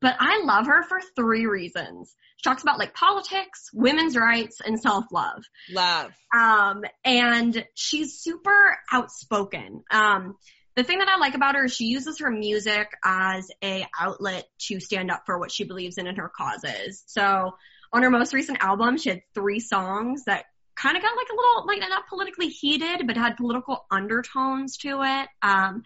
But 0.00 0.16
I 0.18 0.42
love 0.44 0.66
her 0.66 0.82
for 0.82 1.00
three 1.16 1.46
reasons. 1.46 2.14
She 2.36 2.48
talks 2.48 2.62
about 2.62 2.78
like 2.78 2.94
politics, 2.94 3.70
women's 3.72 4.16
rights, 4.16 4.60
and 4.64 4.80
self-love. 4.80 5.44
Love. 5.70 6.12
Um, 6.36 6.82
and 7.04 7.64
she's 7.74 8.18
super 8.18 8.78
outspoken. 8.90 9.84
Um, 9.90 10.36
the 10.74 10.82
thing 10.82 10.98
that 10.98 11.08
I 11.08 11.18
like 11.18 11.34
about 11.34 11.54
her 11.54 11.66
is 11.66 11.74
she 11.74 11.84
uses 11.84 12.20
her 12.20 12.30
music 12.30 12.88
as 13.04 13.50
a 13.62 13.86
outlet 13.98 14.46
to 14.68 14.80
stand 14.80 15.10
up 15.10 15.22
for 15.26 15.38
what 15.38 15.52
she 15.52 15.64
believes 15.64 15.98
in 15.98 16.06
and 16.06 16.16
her 16.16 16.32
causes. 16.34 17.04
So 17.06 17.52
on 17.92 18.02
her 18.02 18.10
most 18.10 18.32
recent 18.32 18.62
album, 18.64 18.96
she 18.96 19.10
had 19.10 19.22
three 19.34 19.60
songs 19.60 20.24
that 20.24 20.46
kind 20.82 20.96
of 20.96 21.02
got 21.02 21.16
like 21.16 21.28
a 21.30 21.36
little, 21.36 21.66
like 21.66 21.88
not 21.88 22.08
politically 22.08 22.48
heated, 22.48 23.06
but 23.06 23.16
had 23.16 23.36
political 23.36 23.86
undertones 23.90 24.76
to 24.78 25.02
it. 25.02 25.28
Um, 25.40 25.84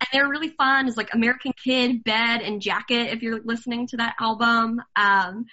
and 0.00 0.08
they're 0.12 0.28
really 0.28 0.48
fun. 0.48 0.88
It's 0.88 0.96
like 0.96 1.12
American 1.12 1.52
Kid, 1.62 2.02
Bed, 2.04 2.40
and 2.40 2.60
Jacket. 2.60 3.12
If 3.12 3.22
you're 3.22 3.40
listening 3.44 3.86
to 3.88 3.98
that 3.98 4.16
album, 4.18 4.82
um, 4.96 5.46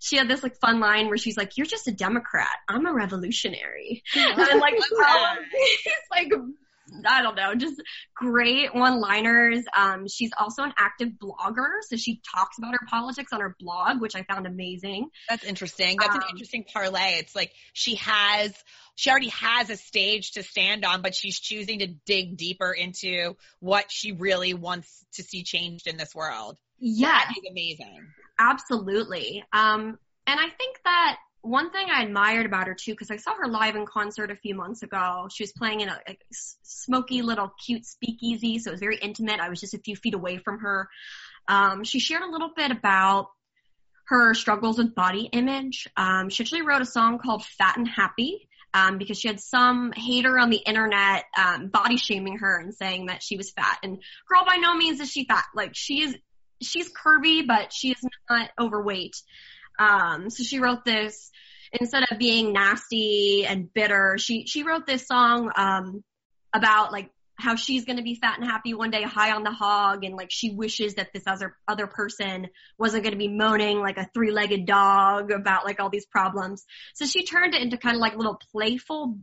she 0.00 0.16
had 0.16 0.28
this 0.28 0.42
like 0.42 0.56
fun 0.60 0.80
line 0.80 1.08
where 1.08 1.16
she's 1.16 1.36
like, 1.36 1.56
"You're 1.56 1.66
just 1.66 1.88
a 1.88 1.92
Democrat. 1.92 2.56
I'm 2.68 2.86
a 2.86 2.92
revolutionary." 2.92 4.02
and 4.14 4.60
like, 4.60 4.74
it's 5.54 6.10
like 6.10 6.32
I 7.06 7.22
don't 7.22 7.34
know, 7.34 7.54
just 7.54 7.82
great 8.14 8.74
one-liners. 8.74 9.64
Um, 9.76 10.06
she's 10.08 10.30
also 10.38 10.62
an 10.62 10.72
active 10.78 11.10
blogger, 11.20 11.80
so 11.82 11.96
she 11.96 12.20
talks 12.34 12.58
about 12.58 12.72
her 12.72 12.86
politics 12.88 13.32
on 13.32 13.40
her 13.40 13.56
blog, 13.58 14.00
which 14.00 14.14
I 14.14 14.22
found 14.22 14.46
amazing. 14.46 15.08
That's 15.28 15.44
interesting. 15.44 15.96
That's 16.00 16.14
um, 16.14 16.22
an 16.22 16.28
interesting 16.30 16.64
parlay. 16.72 17.18
It's 17.18 17.34
like 17.34 17.52
she 17.72 17.96
has, 17.96 18.54
she 18.94 19.10
already 19.10 19.30
has 19.30 19.70
a 19.70 19.76
stage 19.76 20.32
to 20.32 20.42
stand 20.42 20.84
on, 20.84 21.02
but 21.02 21.14
she's 21.14 21.38
choosing 21.38 21.80
to 21.80 21.88
dig 22.06 22.36
deeper 22.36 22.72
into 22.72 23.36
what 23.60 23.90
she 23.90 24.12
really 24.12 24.54
wants 24.54 25.04
to 25.14 25.22
see 25.22 25.42
changed 25.42 25.86
in 25.86 25.96
this 25.96 26.14
world. 26.14 26.56
Yeah, 26.78 27.06
that 27.06 27.34
is 27.36 27.50
amazing. 27.50 28.06
Absolutely. 28.38 29.42
Um, 29.52 29.98
and 30.26 30.40
I 30.40 30.48
think 30.56 30.78
that 30.84 31.16
one 31.42 31.70
thing 31.70 31.88
I 31.90 32.02
admired 32.02 32.46
about 32.46 32.66
her 32.66 32.74
too, 32.74 32.92
because 32.92 33.10
I 33.10 33.16
saw 33.16 33.34
her 33.34 33.48
live 33.48 33.76
in 33.76 33.86
concert 33.86 34.30
a 34.30 34.36
few 34.36 34.54
months 34.54 34.82
ago. 34.82 35.28
She 35.32 35.42
was 35.44 35.52
playing 35.52 35.80
in 35.80 35.88
a, 35.88 35.98
a, 36.08 36.18
smoky 36.62 37.22
little 37.22 37.52
cute 37.64 37.86
speakeasy, 37.86 38.58
so 38.58 38.70
it 38.70 38.72
was 38.72 38.80
very 38.80 38.98
intimate. 38.98 39.40
I 39.40 39.48
was 39.48 39.60
just 39.60 39.74
a 39.74 39.78
few 39.78 39.96
feet 39.96 40.14
away 40.14 40.38
from 40.38 40.58
her. 40.60 40.88
Um, 41.48 41.84
she 41.84 42.00
shared 42.00 42.22
a 42.22 42.30
little 42.30 42.50
bit 42.54 42.70
about 42.72 43.28
her 44.08 44.34
struggles 44.34 44.78
with 44.78 44.94
body 44.94 45.28
image. 45.32 45.88
Um, 45.96 46.28
she 46.30 46.42
actually 46.42 46.62
wrote 46.62 46.82
a 46.82 46.86
song 46.86 47.18
called 47.18 47.44
Fat 47.44 47.76
and 47.76 47.88
Happy. 47.88 48.48
Um, 48.74 48.98
because 48.98 49.18
she 49.18 49.28
had 49.28 49.40
some 49.40 49.92
hater 49.92 50.38
on 50.38 50.50
the 50.50 50.58
internet 50.58 51.24
um, 51.38 51.68
body 51.68 51.96
shaming 51.96 52.38
her 52.38 52.60
and 52.60 52.74
saying 52.74 53.06
that 53.06 53.22
she 53.22 53.38
was 53.38 53.50
fat. 53.50 53.78
And 53.82 54.02
girl, 54.28 54.44
by 54.44 54.56
no 54.56 54.74
means 54.74 55.00
is 55.00 55.10
she 55.10 55.24
fat. 55.24 55.46
Like 55.54 55.70
she 55.72 56.02
is, 56.02 56.14
she's 56.60 56.92
curvy, 56.92 57.46
but 57.46 57.72
she 57.72 57.92
is 57.92 58.06
not 58.28 58.50
overweight. 58.60 59.16
Um, 59.78 60.30
so 60.30 60.42
she 60.42 60.58
wrote 60.58 60.84
this 60.84 61.30
instead 61.72 62.04
of 62.10 62.18
being 62.18 62.52
nasty 62.52 63.44
and 63.46 63.72
bitter. 63.72 64.16
She 64.18 64.46
she 64.46 64.62
wrote 64.62 64.86
this 64.86 65.06
song 65.06 65.50
um, 65.56 66.04
about 66.52 66.92
like 66.92 67.10
how 67.38 67.54
she's 67.54 67.84
going 67.84 67.98
to 67.98 68.02
be 68.02 68.14
fat 68.14 68.38
and 68.38 68.48
happy 68.48 68.72
one 68.72 68.90
day 68.90 69.02
high 69.02 69.32
on 69.32 69.42
the 69.42 69.50
hog 69.50 70.04
and 70.04 70.16
like 70.16 70.30
she 70.30 70.50
wishes 70.50 70.94
that 70.94 71.12
this 71.12 71.24
other 71.26 71.56
other 71.68 71.86
person 71.86 72.48
wasn't 72.78 73.02
going 73.02 73.12
to 73.12 73.18
be 73.18 73.28
moaning 73.28 73.80
like 73.80 73.98
a 73.98 74.08
three-legged 74.14 74.64
dog 74.66 75.30
about 75.30 75.64
like 75.64 75.78
all 75.78 75.90
these 75.90 76.06
problems. 76.06 76.64
So 76.94 77.04
she 77.06 77.24
turned 77.24 77.54
it 77.54 77.62
into 77.62 77.76
kind 77.76 77.94
of 77.94 78.00
like 78.00 78.14
a 78.14 78.18
little 78.18 78.40
playful 78.52 79.18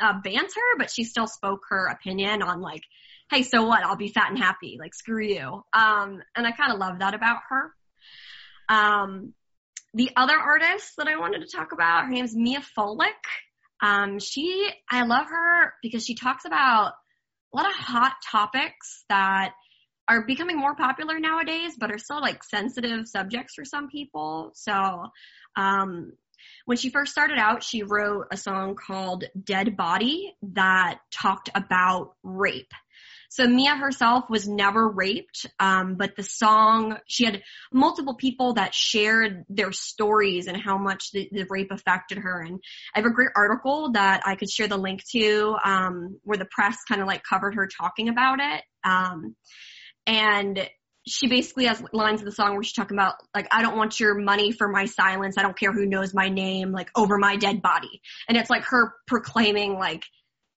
uh, 0.00 0.14
banter 0.24 0.60
but 0.76 0.90
she 0.90 1.04
still 1.04 1.28
spoke 1.28 1.60
her 1.68 1.86
opinion 1.86 2.42
on 2.42 2.60
like 2.60 2.82
hey 3.30 3.42
so 3.42 3.64
what? 3.64 3.84
I'll 3.84 3.96
be 3.96 4.08
fat 4.08 4.30
and 4.30 4.38
happy. 4.38 4.76
Like 4.80 4.94
screw 4.94 5.24
you. 5.24 5.64
Um 5.72 6.22
and 6.34 6.46
i 6.46 6.50
kind 6.50 6.72
of 6.72 6.78
love 6.78 6.98
that 6.98 7.14
about 7.14 7.38
her. 7.50 7.72
Um 8.68 9.34
the 9.94 10.10
other 10.16 10.36
artist 10.36 10.94
that 10.98 11.06
I 11.06 11.18
wanted 11.18 11.40
to 11.40 11.56
talk 11.56 11.72
about, 11.72 12.04
her 12.04 12.10
name's 12.10 12.34
Miya 12.34 12.62
Folick. 12.76 13.12
Um, 13.82 14.18
she, 14.18 14.68
I 14.90 15.04
love 15.04 15.26
her 15.28 15.74
because 15.82 16.04
she 16.04 16.14
talks 16.14 16.44
about 16.44 16.92
a 17.52 17.56
lot 17.56 17.66
of 17.66 17.72
hot 17.72 18.14
topics 18.30 19.04
that 19.08 19.52
are 20.08 20.26
becoming 20.26 20.58
more 20.58 20.74
popular 20.74 21.18
nowadays, 21.18 21.74
but 21.78 21.92
are 21.92 21.98
still 21.98 22.20
like 22.20 22.42
sensitive 22.42 23.06
subjects 23.06 23.54
for 23.54 23.64
some 23.64 23.88
people. 23.88 24.50
So, 24.54 25.06
um, 25.56 26.12
when 26.66 26.76
she 26.76 26.90
first 26.90 27.12
started 27.12 27.38
out, 27.38 27.62
she 27.62 27.82
wrote 27.82 28.26
a 28.30 28.36
song 28.36 28.74
called 28.74 29.24
Dead 29.42 29.76
Body 29.76 30.34
that 30.54 30.98
talked 31.10 31.48
about 31.54 32.14
rape. 32.22 32.72
So 33.30 33.46
Miya 33.46 33.76
herself 33.76 34.24
was 34.28 34.48
never 34.48 34.88
raped, 34.88 35.46
um, 35.58 35.96
but 35.96 36.16
the 36.16 36.22
song, 36.22 36.98
she 37.06 37.24
had 37.24 37.42
multiple 37.72 38.14
people 38.14 38.54
that 38.54 38.74
shared 38.74 39.44
their 39.48 39.72
stories 39.72 40.46
and 40.46 40.56
how 40.56 40.78
much 40.78 41.10
the, 41.12 41.28
the 41.32 41.46
rape 41.48 41.70
affected 41.70 42.18
her. 42.18 42.40
And 42.40 42.60
I 42.94 43.00
have 43.00 43.06
a 43.06 43.14
great 43.14 43.30
article 43.34 43.92
that 43.92 44.22
I 44.24 44.36
could 44.36 44.50
share 44.50 44.68
the 44.68 44.76
link 44.76 45.02
to, 45.12 45.56
um, 45.64 46.18
where 46.22 46.38
the 46.38 46.48
press 46.50 46.76
kind 46.88 47.00
of 47.00 47.06
like 47.06 47.22
covered 47.22 47.54
her 47.54 47.68
talking 47.68 48.08
about 48.08 48.38
it. 48.40 48.62
Um, 48.84 49.36
and 50.06 50.68
she 51.06 51.28
basically 51.28 51.66
has 51.66 51.82
lines 51.92 52.20
in 52.20 52.24
the 52.24 52.32
song 52.32 52.54
where 52.54 52.62
she's 52.62 52.72
talking 52.72 52.96
about 52.96 53.16
like 53.34 53.46
I 53.50 53.62
don't 53.62 53.76
want 53.76 54.00
your 54.00 54.14
money 54.14 54.52
for 54.52 54.68
my 54.68 54.86
silence. 54.86 55.36
I 55.36 55.42
don't 55.42 55.58
care 55.58 55.72
who 55.72 55.86
knows 55.86 56.14
my 56.14 56.28
name, 56.28 56.72
like 56.72 56.90
over 56.96 57.18
my 57.18 57.36
dead 57.36 57.60
body. 57.60 58.00
And 58.28 58.38
it's 58.38 58.50
like 58.50 58.64
her 58.64 58.94
proclaiming 59.06 59.74
like 59.74 60.04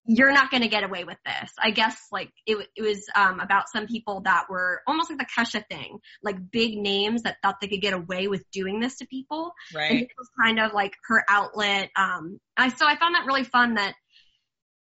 you're 0.08 0.32
not 0.32 0.50
going 0.50 0.64
to 0.64 0.70
get 0.70 0.84
away 0.84 1.04
with 1.04 1.18
this. 1.26 1.52
I 1.62 1.72
guess 1.72 1.98
like 2.12 2.32
it, 2.46 2.58
it 2.76 2.82
was 2.82 3.06
um, 3.14 3.42
about 3.42 3.70
some 3.70 3.88
people 3.88 4.22
that 4.22 4.46
were 4.50 4.82
almost 4.88 5.10
like 5.10 5.20
the 5.20 5.26
Kesha 5.26 5.68
thing, 5.68 6.00
like 6.24 6.38
big 6.50 6.78
names 6.78 7.24
that 7.24 7.38
thought 7.44 7.58
they 7.60 7.68
could 7.68 7.82
get 7.82 7.94
away 7.94 8.28
with 8.28 8.50
doing 8.52 8.80
this 8.80 8.98
to 9.00 9.06
people. 9.06 9.52
Right. 9.76 9.92
And 9.92 10.02
it 10.02 10.10
was 10.18 10.30
kind 10.42 10.60
of 10.60 10.74
like 10.74 10.94
her 11.10 11.24
outlet. 11.30 11.90
Um, 11.96 12.40
I 12.56 12.70
so 12.70 12.88
I 12.88 12.98
found 12.98 13.16
that 13.16 13.26
really 13.26 13.44
fun 13.44 13.76
that 13.76 13.96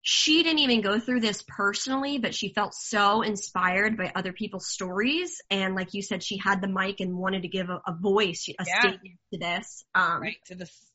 she 0.00 0.42
didn't 0.42 0.60
even 0.60 0.80
go 0.80 0.98
through 0.98 1.20
this 1.20 1.44
personally, 1.46 2.18
but 2.18 2.34
she 2.34 2.52
felt 2.52 2.74
so 2.74 3.22
inspired 3.22 3.96
by 3.96 4.10
other 4.14 4.32
people's 4.32 4.68
stories. 4.68 5.40
And 5.50 5.74
like 5.74 5.92
you 5.92 6.02
said, 6.02 6.22
she 6.24 6.38
had 6.38 6.60
the 6.60 6.68
mic 6.68 7.00
and 7.00 7.16
wanted 7.16 7.42
to 7.42 7.48
give 7.48 7.68
a, 7.68 7.80
a 7.86 7.94
voice, 7.94 8.48
a 8.48 8.64
yeah. 8.66 8.80
statement 8.80 9.18
to 9.32 9.38
this. 9.38 9.84
Um, 9.94 10.22
right 10.22 10.36
to 10.46 10.56
this 10.56 10.91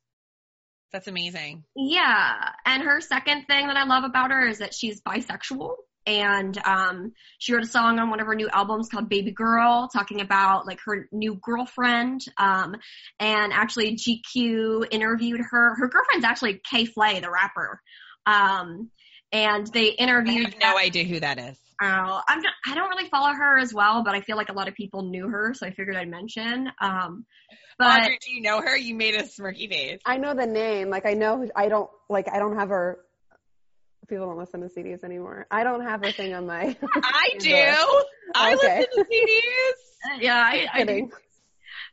that's 0.91 1.07
amazing. 1.07 1.63
Yeah. 1.75 2.49
And 2.65 2.83
her 2.83 3.01
second 3.01 3.45
thing 3.45 3.67
that 3.67 3.77
I 3.77 3.83
love 3.85 4.03
about 4.03 4.31
her 4.31 4.47
is 4.47 4.59
that 4.59 4.73
she's 4.73 5.01
bisexual. 5.01 5.75
And 6.05 6.57
um, 6.65 7.11
she 7.37 7.53
wrote 7.53 7.63
a 7.63 7.67
song 7.67 7.99
on 7.99 8.09
one 8.09 8.21
of 8.21 8.27
her 8.27 8.35
new 8.35 8.47
albums 8.47 8.87
called 8.87 9.09
Baby 9.09 9.31
Girl, 9.31 9.89
talking 9.91 10.21
about 10.21 10.65
like 10.65 10.79
her 10.85 11.09
new 11.11 11.35
girlfriend. 11.35 12.21
Um, 12.37 12.77
and 13.19 13.51
actually 13.51 13.97
GQ 13.97 14.87
interviewed 14.89 15.41
her. 15.41 15.75
Her 15.75 15.89
girlfriend's 15.89 16.23
actually 16.23 16.61
K.Flay, 16.69 17.19
the 17.19 17.29
rapper. 17.29 17.81
Um, 18.25 18.89
and 19.33 19.67
they 19.67 19.87
interviewed. 19.87 20.47
I 20.47 20.49
have 20.49 20.59
no 20.61 20.77
idea 20.77 21.03
who 21.03 21.19
that 21.19 21.39
is. 21.39 21.57
Oh, 21.81 22.21
I'm 22.27 22.41
not, 22.41 22.53
I 22.65 22.73
don't 22.73 22.89
really 22.89 23.07
follow 23.09 23.33
her 23.33 23.59
as 23.59 23.73
well, 23.73 24.03
but 24.03 24.15
I 24.15 24.21
feel 24.21 24.35
like 24.35 24.49
a 24.49 24.53
lot 24.53 24.67
of 24.67 24.73
people 24.73 25.03
knew 25.03 25.27
her, 25.27 25.53
so 25.53 25.67
I 25.67 25.71
figured 25.71 25.95
I'd 25.95 26.09
mention. 26.09 26.71
Um, 26.81 27.25
but 27.77 28.01
Audrey, 28.01 28.17
do 28.25 28.31
you 28.31 28.41
know 28.41 28.61
her? 28.61 28.75
You 28.75 28.95
made 28.95 29.15
a 29.15 29.23
smirky 29.23 29.69
face. 29.69 29.99
I 30.05 30.17
know 30.17 30.33
the 30.33 30.47
name. 30.47 30.89
Like 30.89 31.05
I 31.05 31.13
know. 31.13 31.47
I 31.55 31.69
don't 31.69 31.89
like. 32.09 32.27
I 32.31 32.39
don't 32.39 32.57
have 32.57 32.69
her. 32.69 32.99
People 34.07 34.25
don't 34.27 34.37
listen 34.37 34.61
to 34.61 34.67
CDs 34.67 35.03
anymore. 35.03 35.45
I 35.51 35.63
don't 35.63 35.81
have 35.81 36.03
her 36.03 36.11
thing 36.11 36.33
on 36.33 36.47
my. 36.47 36.75
I 36.95 37.29
do. 37.37 37.53
I 38.33 38.55
okay. 38.55 38.79
listen 38.79 39.03
to 39.03 39.09
CDs. 39.09 40.19
yeah, 40.21 40.35
I, 40.35 40.67
I 40.73 40.83
do. 40.85 41.09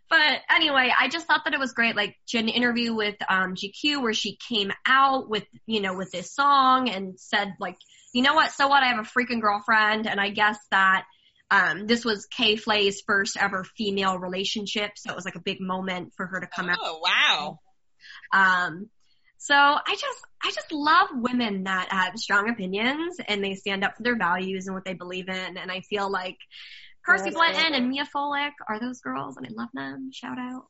But 0.09 0.41
anyway, 0.49 0.93
I 0.97 1.09
just 1.09 1.27
thought 1.27 1.43
that 1.45 1.55
it 1.55 1.61
was 1.61 1.73
great. 1.73 1.97
Like 1.97 2.17
she 2.25 2.39
had 2.39 2.45
an 2.45 2.51
interview 2.51 2.95
with 2.95 3.17
um, 3.29 3.55
GQ 3.55 4.01
where 4.03 4.15
she 4.15 4.37
came 4.37 4.73
out 4.87 5.29
with 5.29 5.45
you 5.67 5.81
know 5.81 5.95
with 5.97 6.11
this 6.13 6.33
song 6.33 6.89
and 6.89 7.19
said 7.19 7.55
like 7.59 7.77
you 8.15 8.23
know 8.23 8.35
what? 8.35 8.53
So 8.53 8.69
what? 8.69 8.83
I 8.83 8.87
have 8.87 9.01
a 9.01 9.03
freaking 9.03 9.41
girlfriend, 9.41 10.07
and 10.07 10.21
I 10.21 10.31
guess 10.31 10.59
that 10.71 11.05
um, 11.51 11.87
this 11.87 12.05
was 12.05 12.27
K.Flay's 12.27 13.03
first 13.07 13.37
ever 13.37 13.65
female 13.77 14.19
relationship, 14.19 14.93
so 14.97 15.11
it 15.11 15.17
was 15.17 15.25
like 15.25 15.35
a 15.35 15.41
big 15.41 15.61
moment 15.61 16.13
for 16.17 16.27
her 16.27 16.41
to 16.41 16.47
come 16.47 16.69
oh, 16.69 16.73
out. 16.73 16.79
Oh 16.81 17.59
wow! 18.33 18.67
Um, 18.67 18.89
so 19.37 19.55
I 19.55 19.97
just 19.99 20.21
I 20.43 20.53
just 20.53 20.73
love 20.73 21.09
women 21.13 21.65
that 21.65 21.89
have 21.91 22.17
strong 22.17 22.49
opinions 22.49 23.17
and 23.27 23.43
they 23.43 23.57
stand 23.57 23.85
up 23.85 23.97
for 23.97 24.05
their 24.05 24.17
values 24.17 24.69
and 24.69 24.75
what 24.75 24.85
they 24.85 24.95
believe 24.95 25.29
in, 25.29 25.59
and 25.59 25.71
I 25.71 25.81
feel 25.81 26.11
like 26.11 26.39
Carsie 27.05 27.33
Blanton 27.33 27.75
and 27.75 27.91
Miya 27.91 28.07
Folick 28.15 28.53
are 28.69 28.79
those 28.79 29.01
girls, 29.01 29.37
and 29.37 29.47
I 29.47 29.51
love 29.53 29.71
them. 29.75 30.11
Shout 30.13 30.39
out. 30.39 30.67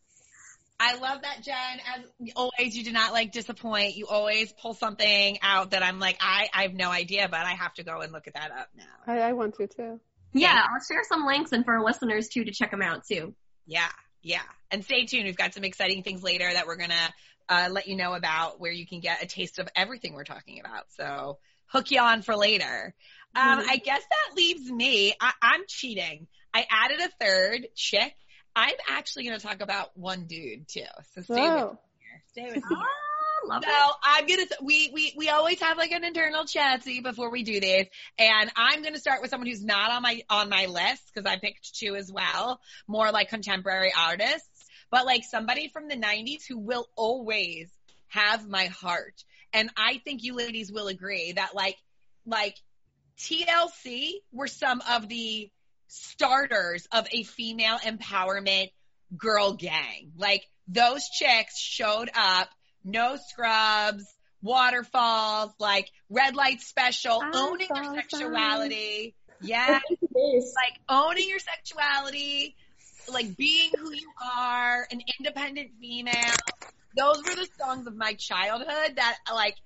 I 0.81 0.97
love 0.97 1.23
that, 1.23 1.43
Jen. 1.43 1.55
As 1.97 2.31
always, 2.35 2.77
you 2.77 2.85
do 2.85 2.93
not 2.93 3.13
like 3.13 3.33
disappoint. 3.33 3.97
You 3.97 4.07
always 4.07 4.53
pull 4.53 4.75
something 4.75 5.39
out 5.43 5.71
that 5.71 5.83
I'm 5.83 6.01
like, 6.01 6.19
I, 6.21 6.49
I 6.53 6.63
have 6.63 6.75
no 6.75 6.91
idea, 6.91 7.29
but 7.31 7.41
I 7.41 7.53
have 7.53 7.75
to 7.75 7.85
go 7.85 8.01
and 8.01 8.13
look 8.13 8.27
at 8.27 8.35
that 8.35 8.51
up 8.51 8.69
now. 8.77 8.85
I, 9.07 9.21
I 9.21 9.33
want 9.33 9.55
to 9.57 9.67
too. 9.67 10.01
Yeah, 10.33 10.61
I'll 10.63 10.85
share 10.85 11.05
some 11.09 11.25
links 11.27 11.53
and 11.53 11.65
for 11.65 11.75
our 11.75 11.85
listeners 11.85 12.29
too 12.29 12.45
to 12.45 12.51
check 12.51 12.73
them 12.73 12.83
out 12.83 13.07
too. 13.07 13.35
Yeah, 13.67 13.89
yeah. 14.23 14.43
And 14.71 14.85
stay 14.85 15.07
tuned. 15.07 15.27
We've 15.27 15.37
got 15.37 15.55
some 15.55 15.63
exciting 15.63 16.03
things 16.03 16.25
later 16.25 16.53
that 16.53 16.67
we're 16.67 16.77
gonna 16.77 17.15
uh, 17.49 17.69
let 17.71 17.87
you 17.87 17.97
know 17.97 18.15
about 18.15 18.61
where 18.61 18.73
you 18.73 18.87
can 18.87 19.01
get 19.01 19.23
a 19.23 19.27
taste 19.27 19.61
of 19.61 19.69
everything 19.77 20.15
we're 20.15 20.25
talking 20.25 20.59
about. 20.61 20.87
So 20.97 21.39
hook 21.67 21.93
you 21.93 22.01
on 22.01 22.23
for 22.23 22.37
later. 22.37 22.95
Um, 23.37 23.65
I 23.69 23.77
guess 23.77 24.03
that 24.03 24.37
leaves 24.37 24.71
me. 24.71 25.15
I, 25.21 25.33
I'm 25.43 25.63
cheating. 25.69 26.27
I 26.53 26.67
added 26.71 27.01
a 27.01 27.25
third 27.25 27.67
chick. 27.75 28.15
I'm 28.57 28.75
actually 28.89 29.25
going 29.25 29.39
to 29.39 29.47
talk 29.47 29.61
about 29.61 29.97
one 29.97 30.27
dude 30.27 30.69
too. 30.69 30.83
So 31.15 31.23
stay 31.23 31.51
with 31.51 31.55
me 31.55 31.61
Whoa. 31.61 31.79
here. 32.01 32.23
Stay 32.33 32.53
with 32.55 32.65
me. 32.71 32.77
Ah, 32.77 33.49
love 33.49 33.63
So 33.63 33.69
it. 33.69 33.95
I'm 34.03 34.27
gonna 34.27 34.47
we 34.63 34.91
we 34.93 35.15
we 35.17 35.29
always 35.29 35.61
have 35.61 35.77
like 35.77 35.91
an 35.91 36.05
internal 36.05 36.45
chatsy 36.45 37.03
before 37.03 37.31
we 37.31 37.43
do 37.43 37.61
this, 37.61 37.89
and 38.19 38.51
I'm 38.57 38.83
gonna 38.83 38.99
start 38.99 39.21
with 39.23 39.31
someone 39.31 39.49
who's 39.49 39.65
not 39.65 39.91
on 39.91 40.03
my 40.03 40.23
on 40.31 40.49
my 40.49 40.67
list 40.67 41.03
because 41.13 41.31
I 41.31 41.39
picked 41.39 41.75
two 41.79 41.95
as 41.97 42.11
well, 42.13 42.61
more 42.87 43.11
like 43.11 43.29
contemporary 43.29 43.93
artists, 43.97 44.67
but 44.91 45.05
like 45.07 45.25
somebody 45.25 45.69
from 45.69 45.89
the 45.89 45.97
'90s 45.97 46.47
who 46.49 46.59
will 46.59 46.89
always 46.97 47.71
have 48.09 48.49
my 48.49 48.67
heart, 48.67 49.25
and 49.53 49.71
I 49.77 50.01
think 50.05 50.23
you 50.23 50.35
ladies 50.35 50.73
will 50.73 50.89
agree 50.89 51.33
that 51.33 51.55
like 51.55 51.77
like 52.27 52.57
TLC 53.19 54.13
were 54.33 54.49
some 54.49 54.83
of 54.91 55.09
the 55.09 55.51
starters 55.87 56.87
of 56.93 57.07
a 57.13 57.23
female 57.23 57.79
empowerment 57.79 58.71
girl 59.17 59.55
gang. 59.55 60.13
Like 60.17 60.45
those 60.69 61.09
chicks 61.09 61.59
showed 61.59 62.11
up, 62.15 62.49
no 62.85 63.17
scrubs, 63.17 64.05
waterfalls, 64.43 65.53
like 65.59 65.91
red 66.09 66.37
light 66.37 66.61
special, 66.61 67.21
I 67.23 67.31
owning 67.35 67.69
their 67.73 67.95
sexuality. 67.95 69.15
Yeah, 69.41 69.81
like 70.15 70.81
owning 70.89 71.29
your 71.29 71.39
sexuality, 71.39 72.57
like 73.13 73.37
being 73.37 73.71
who 73.79 73.93
you 73.93 74.11
are, 74.25 74.87
an 74.91 75.03
independent 75.19 75.71
female. 75.81 76.35
Those 76.97 77.19
were 77.19 77.35
the 77.35 77.49
songs 77.61 77.87
of 77.87 77.97
my 77.97 78.15
childhood 78.15 78.97
that 78.97 79.17
like 79.33 79.57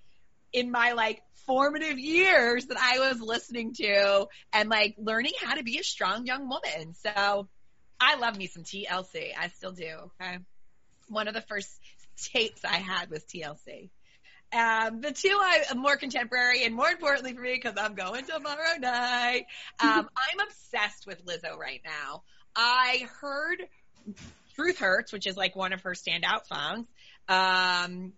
in 0.52 0.70
my 0.70 0.92
like 0.92 1.22
formative 1.48 1.98
years 1.98 2.66
that 2.66 2.76
I 2.78 3.00
was 3.00 3.20
listening 3.20 3.72
to 3.74 4.26
and 4.52 4.68
like 4.68 4.94
learning 4.98 5.32
how 5.42 5.54
to 5.54 5.64
be 5.64 5.78
a 5.78 5.82
strong 5.82 6.26
young 6.26 6.48
woman. 6.48 6.94
So 6.94 7.48
I 7.98 8.16
love 8.16 8.36
me 8.36 8.46
some 8.46 8.62
TLC. 8.62 9.30
I 9.36 9.48
still 9.48 9.72
do. 9.72 10.10
Okay. 10.20 10.38
One 11.08 11.26
of 11.26 11.32
the 11.32 11.40
first 11.40 11.70
tapes 12.32 12.64
I 12.64 12.76
had 12.76 13.10
was 13.10 13.24
TLC. 13.24 13.88
Um, 14.52 15.00
the 15.00 15.12
two 15.12 15.36
I 15.40 15.64
more 15.74 15.96
contemporary 15.96 16.64
and 16.64 16.74
more 16.74 16.88
importantly 16.88 17.34
for 17.34 17.40
me 17.40 17.54
because 17.54 17.78
I'm 17.78 17.94
going 17.94 18.24
tomorrow 18.26 18.78
night. 18.78 19.46
Um, 19.80 20.08
I'm 20.16 20.46
obsessed 20.46 21.06
with 21.06 21.24
Lizzo 21.24 21.56
right 21.56 21.80
now. 21.84 22.22
I 22.54 23.06
heard 23.20 23.62
Truth 24.54 24.78
Hurts, 24.78 25.12
which 25.12 25.26
is 25.26 25.36
like 25.36 25.56
one 25.56 25.72
of 25.72 25.82
her 25.82 25.92
standout 25.92 26.46
songs, 26.46 26.86
um, 27.28 28.12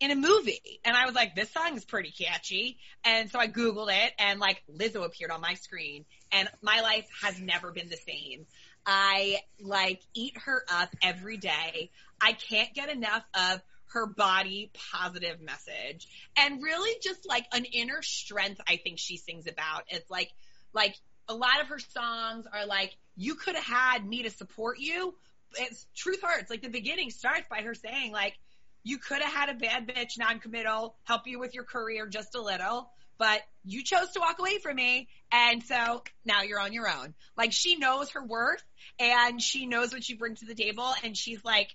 in 0.00 0.10
a 0.10 0.14
movie. 0.14 0.80
And 0.84 0.96
I 0.96 1.06
was 1.06 1.14
like, 1.14 1.34
this 1.34 1.50
song 1.50 1.76
is 1.76 1.84
pretty 1.84 2.10
catchy. 2.10 2.78
And 3.04 3.30
so 3.30 3.38
I 3.38 3.48
Googled 3.48 3.90
it 3.90 4.12
and 4.18 4.40
like 4.40 4.62
Lizzo 4.70 5.04
appeared 5.04 5.30
on 5.30 5.40
my 5.40 5.54
screen 5.54 6.04
and 6.32 6.48
my 6.62 6.80
life 6.80 7.06
has 7.22 7.40
never 7.40 7.72
been 7.72 7.88
the 7.88 7.96
same. 7.96 8.46
I 8.84 9.38
like 9.60 10.00
eat 10.14 10.36
her 10.44 10.64
up 10.70 10.90
every 11.02 11.38
day. 11.38 11.90
I 12.20 12.32
can't 12.32 12.72
get 12.74 12.90
enough 12.90 13.24
of 13.34 13.62
her 13.88 14.06
body 14.06 14.70
positive 14.92 15.40
message 15.40 16.08
and 16.36 16.62
really 16.62 16.98
just 17.02 17.26
like 17.26 17.46
an 17.52 17.64
inner 17.64 18.02
strength 18.02 18.60
I 18.68 18.76
think 18.76 18.98
she 18.98 19.16
sings 19.16 19.46
about. 19.46 19.84
It's 19.88 20.10
like, 20.10 20.30
like 20.72 20.94
a 21.28 21.34
lot 21.34 21.60
of 21.62 21.68
her 21.68 21.78
songs 21.78 22.46
are 22.52 22.66
like, 22.66 22.94
you 23.16 23.34
could 23.34 23.54
have 23.54 23.64
had 23.64 24.06
me 24.06 24.24
to 24.24 24.30
support 24.30 24.78
you. 24.78 25.14
It's 25.54 25.86
truth 25.96 26.20
hurts. 26.22 26.50
Like 26.50 26.62
the 26.62 26.68
beginning 26.68 27.10
starts 27.10 27.46
by 27.48 27.62
her 27.62 27.74
saying 27.74 28.12
like, 28.12 28.34
you 28.86 28.98
could 28.98 29.20
have 29.20 29.32
had 29.32 29.48
a 29.48 29.54
bad 29.54 29.88
bitch 29.88 30.16
non-committal 30.16 30.94
help 31.02 31.26
you 31.26 31.40
with 31.40 31.54
your 31.54 31.64
career 31.64 32.06
just 32.06 32.36
a 32.36 32.40
little, 32.40 32.88
but 33.18 33.40
you 33.64 33.82
chose 33.82 34.12
to 34.12 34.20
walk 34.20 34.38
away 34.38 34.58
from 34.58 34.76
me. 34.76 35.08
And 35.32 35.60
so 35.64 36.04
now 36.24 36.42
you're 36.42 36.60
on 36.60 36.72
your 36.72 36.88
own. 36.88 37.12
Like 37.36 37.50
she 37.50 37.74
knows 37.74 38.10
her 38.10 38.24
worth 38.24 38.62
and 39.00 39.42
she 39.42 39.66
knows 39.66 39.92
what 39.92 40.04
she 40.04 40.14
brings 40.14 40.38
to 40.38 40.46
the 40.46 40.54
table. 40.54 40.88
And 41.02 41.16
she's 41.16 41.44
like, 41.44 41.74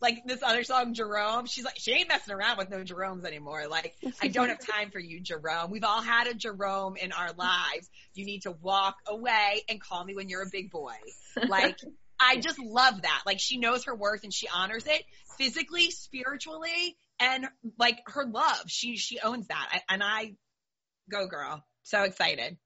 like 0.00 0.22
this 0.24 0.40
other 0.44 0.62
song, 0.62 0.94
Jerome, 0.94 1.46
she's 1.46 1.64
like, 1.64 1.78
she 1.78 1.94
ain't 1.94 2.08
messing 2.08 2.32
around 2.32 2.58
with 2.58 2.70
no 2.70 2.84
Jeromes 2.84 3.24
anymore. 3.24 3.66
Like, 3.68 3.96
I 4.20 4.28
don't 4.28 4.48
have 4.48 4.64
time 4.64 4.92
for 4.92 5.00
you, 5.00 5.20
Jerome. 5.20 5.70
We've 5.70 5.84
all 5.84 6.02
had 6.02 6.28
a 6.28 6.34
Jerome 6.34 6.94
in 6.96 7.10
our 7.10 7.32
lives. 7.32 7.90
You 8.14 8.24
need 8.24 8.42
to 8.42 8.52
walk 8.52 8.96
away 9.08 9.62
and 9.68 9.80
call 9.80 10.04
me 10.04 10.14
when 10.14 10.28
you're 10.28 10.42
a 10.42 10.50
big 10.50 10.70
boy. 10.70 10.94
Like, 11.48 11.78
I 12.22 12.36
just 12.36 12.58
love 12.58 13.02
that. 13.02 13.22
Like, 13.26 13.40
she 13.40 13.58
knows 13.58 13.84
her 13.84 13.94
worth 13.94 14.22
and 14.22 14.32
she 14.32 14.48
honors 14.48 14.86
it 14.86 15.02
physically, 15.38 15.90
spiritually, 15.90 16.96
and 17.18 17.46
like 17.78 17.98
her 18.06 18.24
love. 18.24 18.64
She, 18.68 18.96
she 18.96 19.18
owns 19.20 19.48
that. 19.48 19.68
I, 19.72 19.80
and 19.94 20.02
I 20.02 20.34
go 21.10 21.26
girl. 21.26 21.64
So 21.82 22.02
excited. 22.02 22.56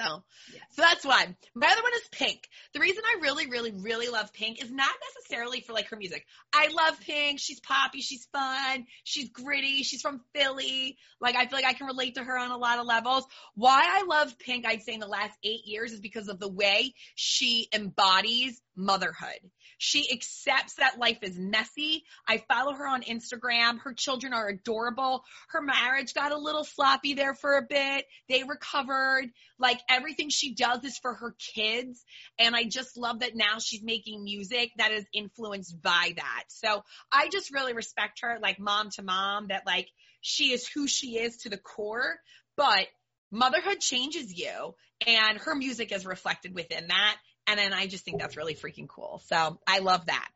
So, 0.00 0.22
so 0.70 0.82
that's 0.82 1.04
one. 1.04 1.36
My 1.54 1.66
other 1.66 1.82
one 1.82 1.92
is 1.94 2.08
Pink. 2.12 2.48
The 2.74 2.80
reason 2.80 3.02
I 3.04 3.20
really, 3.20 3.48
really, 3.48 3.72
really 3.72 4.08
love 4.08 4.32
Pink 4.32 4.62
is 4.62 4.70
not 4.70 4.90
necessarily 5.14 5.60
for 5.60 5.72
like 5.72 5.88
her 5.88 5.96
music. 5.96 6.24
I 6.52 6.68
love 6.68 6.98
Pink. 7.00 7.38
She's 7.40 7.60
poppy. 7.60 8.00
She's 8.00 8.26
fun. 8.32 8.86
She's 9.04 9.30
gritty. 9.30 9.82
She's 9.82 10.02
from 10.02 10.20
Philly. 10.34 10.96
Like 11.20 11.36
I 11.36 11.46
feel 11.46 11.58
like 11.58 11.66
I 11.66 11.74
can 11.74 11.86
relate 11.86 12.14
to 12.16 12.24
her 12.24 12.38
on 12.38 12.50
a 12.50 12.56
lot 12.56 12.78
of 12.78 12.86
levels. 12.86 13.24
Why 13.54 13.82
I 13.84 14.04
love 14.04 14.38
Pink, 14.38 14.66
I'd 14.66 14.82
say 14.82 14.94
in 14.94 15.00
the 15.00 15.06
last 15.06 15.36
eight 15.44 15.66
years 15.66 15.92
is 15.92 16.00
because 16.00 16.28
of 16.28 16.38
the 16.38 16.50
way 16.50 16.94
she 17.14 17.68
embodies 17.74 18.60
motherhood. 18.76 19.40
She 19.82 20.12
accepts 20.12 20.74
that 20.74 20.98
life 20.98 21.20
is 21.22 21.38
messy. 21.38 22.04
I 22.28 22.44
follow 22.46 22.74
her 22.74 22.86
on 22.86 23.00
Instagram. 23.00 23.80
Her 23.80 23.94
children 23.94 24.34
are 24.34 24.46
adorable. 24.46 25.24
Her 25.48 25.62
marriage 25.62 26.12
got 26.12 26.32
a 26.32 26.36
little 26.36 26.64
sloppy 26.64 27.14
there 27.14 27.32
for 27.32 27.56
a 27.56 27.62
bit. 27.62 28.04
They 28.28 28.42
recovered. 28.42 29.30
Like 29.58 29.80
everything 29.88 30.28
she 30.28 30.54
does 30.54 30.84
is 30.84 30.98
for 30.98 31.14
her 31.14 31.34
kids. 31.54 32.04
And 32.38 32.54
I 32.54 32.64
just 32.64 32.98
love 32.98 33.20
that 33.20 33.34
now 33.34 33.58
she's 33.58 33.82
making 33.82 34.22
music 34.22 34.70
that 34.76 34.92
is 34.92 35.06
influenced 35.14 35.80
by 35.80 36.12
that. 36.14 36.44
So 36.48 36.84
I 37.10 37.30
just 37.30 37.50
really 37.50 37.72
respect 37.72 38.20
her, 38.20 38.38
like 38.42 38.58
mom 38.58 38.90
to 38.96 39.02
mom, 39.02 39.46
that 39.48 39.64
like 39.64 39.88
she 40.20 40.52
is 40.52 40.68
who 40.68 40.88
she 40.88 41.16
is 41.16 41.38
to 41.38 41.48
the 41.48 41.56
core, 41.56 42.20
but 42.54 42.86
motherhood 43.30 43.80
changes 43.80 44.38
you 44.38 44.74
and 45.06 45.38
her 45.38 45.54
music 45.54 45.90
is 45.90 46.04
reflected 46.04 46.54
within 46.54 46.88
that. 46.88 47.16
And 47.46 47.58
then 47.58 47.72
I 47.72 47.86
just 47.86 48.04
think 48.04 48.20
that's 48.20 48.36
really 48.36 48.54
freaking 48.54 48.88
cool. 48.88 49.22
So 49.26 49.58
I 49.66 49.80
love 49.80 50.06
that. 50.06 50.28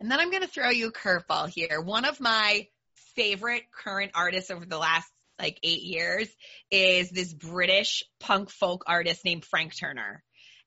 And 0.00 0.10
then 0.10 0.20
I'm 0.20 0.30
going 0.30 0.42
to 0.42 0.48
throw 0.48 0.70
you 0.70 0.88
a 0.88 0.92
curveball 0.92 1.48
here. 1.48 1.80
One 1.80 2.04
of 2.04 2.20
my 2.20 2.66
favorite 3.14 3.62
current 3.72 4.12
artists 4.14 4.50
over 4.50 4.66
the 4.66 4.78
last 4.78 5.08
like 5.38 5.58
eight 5.62 5.82
years 5.82 6.28
is 6.70 7.10
this 7.10 7.32
British 7.32 8.04
punk 8.20 8.50
folk 8.50 8.84
artist 8.86 9.24
named 9.24 9.44
Frank 9.44 9.76
Turner. 9.76 10.22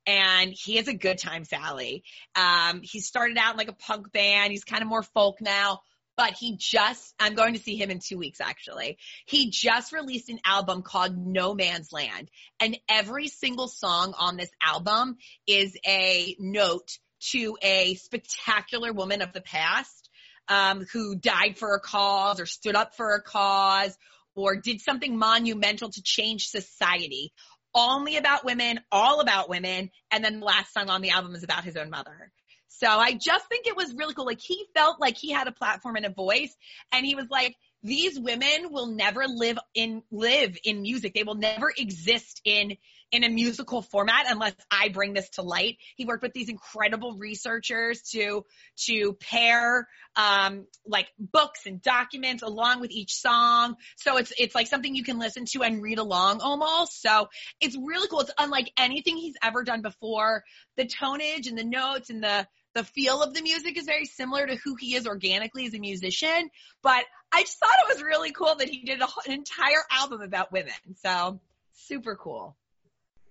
And 0.05 0.53
he 0.53 0.77
has 0.77 0.87
a 0.87 0.93
good 0.93 1.17
time, 1.17 1.43
Sally. 1.43 2.03
Um, 2.35 2.81
he 2.81 3.01
started 3.01 3.37
out 3.37 3.53
in 3.53 3.57
like 3.57 3.67
a 3.67 3.73
punk 3.73 4.11
band. 4.11 4.51
He's 4.51 4.63
kind 4.63 4.81
of 4.81 4.87
more 4.87 5.03
folk 5.03 5.41
now, 5.41 5.81
but 6.17 6.34
he 6.34 6.58
just, 6.58 7.13
I'm 7.19 7.36
going 7.36 7.53
to 7.53 7.60
see 7.60 7.77
him 7.77 7.91
in 7.91 7.99
two 7.99 8.17
weeks 8.17 8.41
actually. 8.41 8.97
He 9.25 9.51
just 9.51 9.93
released 9.93 10.30
an 10.30 10.39
album 10.43 10.82
called 10.82 11.15
No 11.15 11.53
Man's 11.53 11.93
Land 11.93 12.30
and 12.60 12.77
every 12.89 13.27
single 13.27 13.67
song 13.67 14.13
on 14.19 14.36
this 14.36 14.49
album 14.62 15.17
is 15.45 15.77
a 15.86 16.36
note 16.39 16.97
to 17.32 17.58
a 17.62 17.95
spectacular 17.95 18.91
woman 18.91 19.21
of 19.21 19.32
the 19.34 19.41
past, 19.41 20.10
um, 20.47 20.86
who 20.93 21.15
died 21.15 21.58
for 21.58 21.75
a 21.75 21.80
cause 21.80 22.39
or 22.39 22.45
stood 22.45 22.75
up 22.75 22.95
for 22.95 23.13
a 23.13 23.21
cause 23.21 23.97
or 24.36 24.56
did 24.56 24.82
something 24.82 25.17
monumental 25.17 25.89
to 25.89 26.01
change 26.01 26.47
society. 26.47 27.34
Only 27.73 28.17
about 28.17 28.45
women, 28.45 28.80
all 28.91 29.19
about 29.19 29.49
women. 29.49 29.91
And 30.12 30.23
then 30.23 30.39
the 30.39 30.45
last 30.45 30.73
song 30.73 30.89
on 30.89 31.01
the 31.01 31.10
album 31.10 31.36
is 31.36 31.43
about 31.43 31.63
his 31.63 31.75
own 31.75 31.89
mother. 31.89 32.32
So 32.69 32.88
I 32.88 33.13
just 33.13 33.47
think 33.47 33.67
it 33.67 33.75
was 33.75 33.93
really 33.95 34.13
cool. 34.13 34.25
Like 34.25 34.41
he 34.41 34.65
felt 34.75 34.99
like 34.99 35.17
he 35.17 35.32
had 35.32 35.47
a 35.47 35.51
platform 35.51 35.95
and 35.95 36.06
a 36.06 36.10
voice 36.10 36.56
and 36.91 37.06
he 37.06 37.15
was 37.15 37.27
like, 37.30 37.56
these 37.84 38.19
women 38.19 38.71
will 38.71 38.88
never 38.88 39.25
live 39.27 39.58
in, 39.73 40.03
live 40.12 40.58
in 40.63 40.82
music. 40.82 41.13
They 41.13 41.23
will 41.23 41.36
never 41.36 41.71
exist 41.77 42.41
in, 42.43 42.77
in 43.12 43.24
a 43.24 43.30
musical 43.30 43.82
format 43.82 44.26
unless 44.30 44.54
I 44.70 44.89
bring 44.89 45.13
this 45.13 45.30
to 45.32 45.41
light. 45.41 45.78
He 45.96 46.06
worked 46.06 46.24
with 46.24 46.34
these 46.34 46.50
incredible 46.50 47.15
researchers 47.17 48.02
to, 48.12 48.46
to 48.86 49.13
pair, 49.13 49.88
um, 50.15 50.65
like 50.86 51.08
books 51.17 51.62
and 51.65 51.82
documents 51.82 52.43
along 52.43 52.82
with 52.82 52.91
each 52.91 53.15
song. 53.15 53.76
So 53.96 54.17
it's, 54.17 54.34
it's 54.38 54.56
like 54.56 54.67
something 54.67 54.93
you 54.93 55.04
can 55.04 55.20
listen 55.20 55.46
to 55.54 55.63
and 55.63 55.82
read 55.82 56.00
along 56.00 56.41
almost. 56.41 57.02
So 57.02 57.30
it's 57.62 57.78
really 57.78 58.08
cool. 58.08 58.22
It's 58.22 58.32
unlike 58.38 58.72
anything 58.78 59.17
he's 59.17 59.36
ever 59.41 59.63
done 59.63 59.82
before. 59.82 60.43
The 60.76 60.86
tonage 60.86 61.48
and 61.48 61.58
the 61.58 61.63
notes 61.63 62.10
and 62.10 62.24
the, 62.24 62.48
the 62.74 62.84
feel 62.84 63.24
of 63.24 63.34
the 63.34 63.41
music 63.41 63.78
is 63.78 63.86
very 63.86 64.06
similar 64.06 64.46
to 64.46 64.56
who 64.56 64.76
he 64.76 64.96
is 64.96 65.08
organically 65.08 65.65
as 65.65 65.74
a 65.74 65.80
musician, 65.80 66.50
but 66.84 67.04
I 67.32 67.41
just 67.41 67.58
thought 67.58 67.72
it 67.88 67.93
was 67.93 68.04
really 68.04 68.32
cool 68.32 68.56
that 68.56 68.70
he 68.70 68.84
did 68.84 69.02
a, 69.02 69.08
an 69.26 69.32
entire 69.32 69.84
album 69.91 70.22
about 70.22 70.52
women. 70.52 70.74
So 71.02 71.39
super 71.74 72.15
cool. 72.15 72.56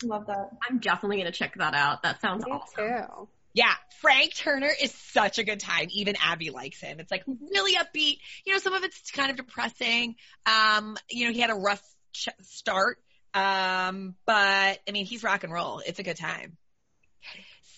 Love 0.02 0.26
that. 0.26 0.50
I'm 0.68 0.78
definitely 0.78 1.18
gonna 1.18 1.32
check 1.32 1.54
that 1.56 1.74
out. 1.74 2.02
That 2.02 2.20
sounds 2.20 2.44
Me 2.44 2.52
awesome. 2.52 2.76
too. 2.76 3.28
Yeah, 3.54 3.72
Frank 4.00 4.34
Turner 4.34 4.70
is 4.82 4.92
such 4.92 5.38
a 5.38 5.44
good 5.44 5.60
time. 5.60 5.88
Even 5.92 6.14
Abby 6.22 6.50
likes 6.50 6.78
him. 6.80 7.00
It's 7.00 7.10
like 7.10 7.24
really 7.26 7.74
upbeat. 7.74 8.18
You 8.44 8.52
know, 8.52 8.58
some 8.58 8.74
of 8.74 8.84
it's 8.84 9.10
kind 9.10 9.30
of 9.30 9.38
depressing. 9.38 10.16
Um, 10.44 10.98
you 11.10 11.26
know, 11.26 11.32
he 11.32 11.40
had 11.40 11.48
a 11.50 11.54
rough 11.54 11.82
ch- 12.12 12.28
start. 12.42 12.98
Um, 13.32 14.14
but 14.26 14.34
I 14.86 14.92
mean, 14.92 15.06
he's 15.06 15.22
rock 15.24 15.42
and 15.44 15.52
roll. 15.52 15.80
It's 15.86 15.98
a 15.98 16.02
good 16.02 16.18
time. 16.18 16.58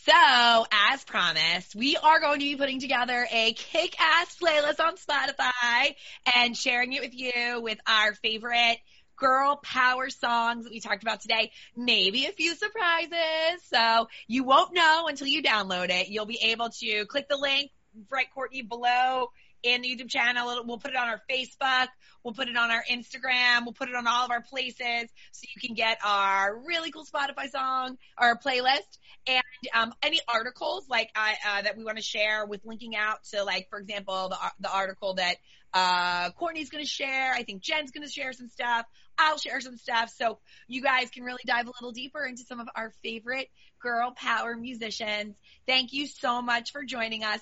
So, 0.05 0.67
as 0.91 1.05
promised, 1.05 1.75
we 1.77 1.97
are 1.97 2.19
going 2.19 2.41
to 2.41 2.45
be 2.45 2.57
putting 2.57 2.81
together 2.81 3.27
a 3.31 3.53
kick-ass 3.53 4.37
playlist 4.43 4.81
on 4.81 4.97
Spotify 4.97 5.95
and 6.35 6.57
sharing 6.57 6.93
it 6.95 7.03
with 7.03 7.15
you 7.15 7.61
with 7.61 7.79
our 7.87 8.15
favorite 8.15 8.79
girl 9.19 9.57
power 9.63 10.11
songs 10.11 10.65
that 10.65 10.73
we 10.73 10.81
talked 10.81 11.03
about 11.03 11.21
today. 11.21 11.51
Maybe 11.77 12.27
a 12.27 12.33
few 12.33 12.55
surprises. 12.55 13.63
So 13.73 14.09
you 14.27 14.45
won't 14.45 14.75
know 14.75 15.07
until 15.09 15.27
you 15.27 15.43
download 15.43 15.91
it. 15.91 16.09
You'll 16.09 16.27
be 16.27 16.39
able 16.43 16.71
to 16.71 17.07
click 17.07 17.29
the 17.29 17.37
link, 17.37 17.71
right, 18.11 18.27
Courtney, 18.35 18.63
below 18.63 19.31
in 19.63 19.83
the 19.83 19.89
YouTube 19.89 20.09
channel. 20.09 20.63
We'll 20.65 20.79
put 20.79 20.93
it 20.93 20.97
on 20.97 21.09
our 21.09 21.21
Facebook. 21.31 21.89
We'll 22.23 22.35
put 22.35 22.49
it 22.49 22.57
on 22.57 22.71
our 22.71 22.85
Instagram. 22.91 23.65
We'll 23.65 23.73
put 23.73 23.89
it 23.89 23.95
on 23.95 24.07
all 24.07 24.25
of 24.25 24.31
our 24.31 24.43
places 24.43 25.11
so 25.33 25.47
you 25.55 25.61
can 25.61 25.75
get 25.75 25.99
our 26.05 26.57
really 26.67 26.91
cool 26.91 27.05
Spotify 27.05 27.51
song, 27.51 27.99
our 28.17 28.39
playlist, 28.39 28.99
and 29.27 29.43
um, 29.75 29.95
any 30.03 30.21
articles 30.29 30.87
like 30.89 31.11
uh, 31.17 31.33
uh, 31.47 31.63
that 31.63 31.77
we 31.77 31.85
want 31.85 31.97
to 31.97 32.03
share 32.03 32.47
with 32.47 32.65
linking 32.65 32.97
out 32.97 33.25
to, 33.33 33.45
like 33.45 33.69
for 33.71 33.79
example, 33.79 34.29
the 34.29 34.37
the 34.61 34.73
article 34.73 35.15
that 35.15 35.37
uh, 35.73 36.31
Courtney's 36.31 36.71
going 36.71 36.85
to 36.85 36.91
share. 36.91 37.33
I 37.33 37.43
think 37.43 37.63
Jen's 37.63 37.91
going 37.91 38.07
to 38.07 38.13
share 38.13 38.33
some 38.33 38.49
stuff. 38.49 38.87
I'll 39.19 39.39
share 39.39 39.61
some 39.61 39.77
stuff 39.77 40.13
so 40.17 40.39
you 40.69 40.83
guys 40.83 41.11
can 41.11 41.25
really 41.25 41.43
dive 41.47 41.67
a 41.67 41.73
little 41.81 41.93
deeper 41.93 42.25
into 42.25 42.43
some 42.43 42.61
of 42.61 42.69
our 42.77 42.93
favorite 43.03 43.49
girl 43.83 44.13
power 44.17 44.57
musicians. 44.57 45.37
Thank 45.67 45.93
you 45.93 46.07
so 46.07 46.41
much 46.41 46.73
for 46.73 46.85
joining 46.85 47.25
us. 47.25 47.41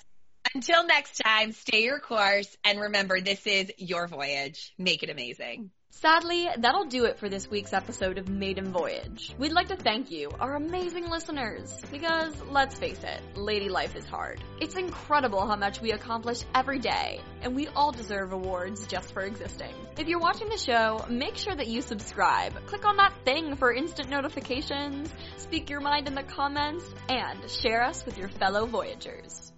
Until 0.55 0.85
next 0.85 1.17
time, 1.17 1.51
stay 1.51 1.83
your 1.83 1.99
course 1.99 2.55
and 2.63 2.79
remember 2.79 3.19
this 3.19 3.45
is 3.45 3.71
your 3.77 4.07
voyage. 4.07 4.73
Make 4.77 5.03
it 5.03 5.09
amazing. 5.09 5.71
Sadly, 6.01 6.47
that'll 6.59 6.85
do 6.85 7.05
it 7.05 7.17
for 7.17 7.27
this 7.27 7.49
week's 7.49 7.73
episode 7.73 8.19
of 8.19 8.29
Maiden 8.29 8.71
Voyage. 8.71 9.33
We'd 9.39 9.51
like 9.51 9.69
to 9.69 9.75
thank 9.75 10.11
you, 10.11 10.29
our 10.39 10.55
amazing 10.55 11.09
listeners, 11.09 11.75
because 11.91 12.39
let's 12.51 12.77
face 12.77 13.03
it, 13.03 13.19
lady 13.35 13.67
life 13.67 13.95
is 13.95 14.05
hard. 14.05 14.39
It's 14.61 14.75
incredible 14.75 15.47
how 15.47 15.55
much 15.55 15.81
we 15.81 15.93
accomplish 15.93 16.43
every 16.53 16.77
day, 16.77 17.19
and 17.41 17.55
we 17.55 17.67
all 17.69 17.91
deserve 17.91 18.31
awards 18.31 18.85
just 18.85 19.11
for 19.11 19.23
existing. 19.23 19.73
If 19.97 20.07
you're 20.07 20.19
watching 20.19 20.49
the 20.49 20.57
show, 20.57 21.03
make 21.09 21.35
sure 21.35 21.55
that 21.55 21.67
you 21.67 21.81
subscribe. 21.81 22.53
Click 22.67 22.85
on 22.85 22.97
that 22.97 23.13
thing 23.25 23.55
for 23.55 23.73
instant 23.73 24.09
notifications, 24.09 25.11
speak 25.37 25.67
your 25.69 25.81
mind 25.81 26.07
in 26.07 26.13
the 26.13 26.23
comments, 26.23 26.85
and 27.09 27.49
share 27.49 27.81
us 27.83 28.05
with 28.05 28.19
your 28.19 28.29
fellow 28.29 28.67
Voyagers. 28.67 29.51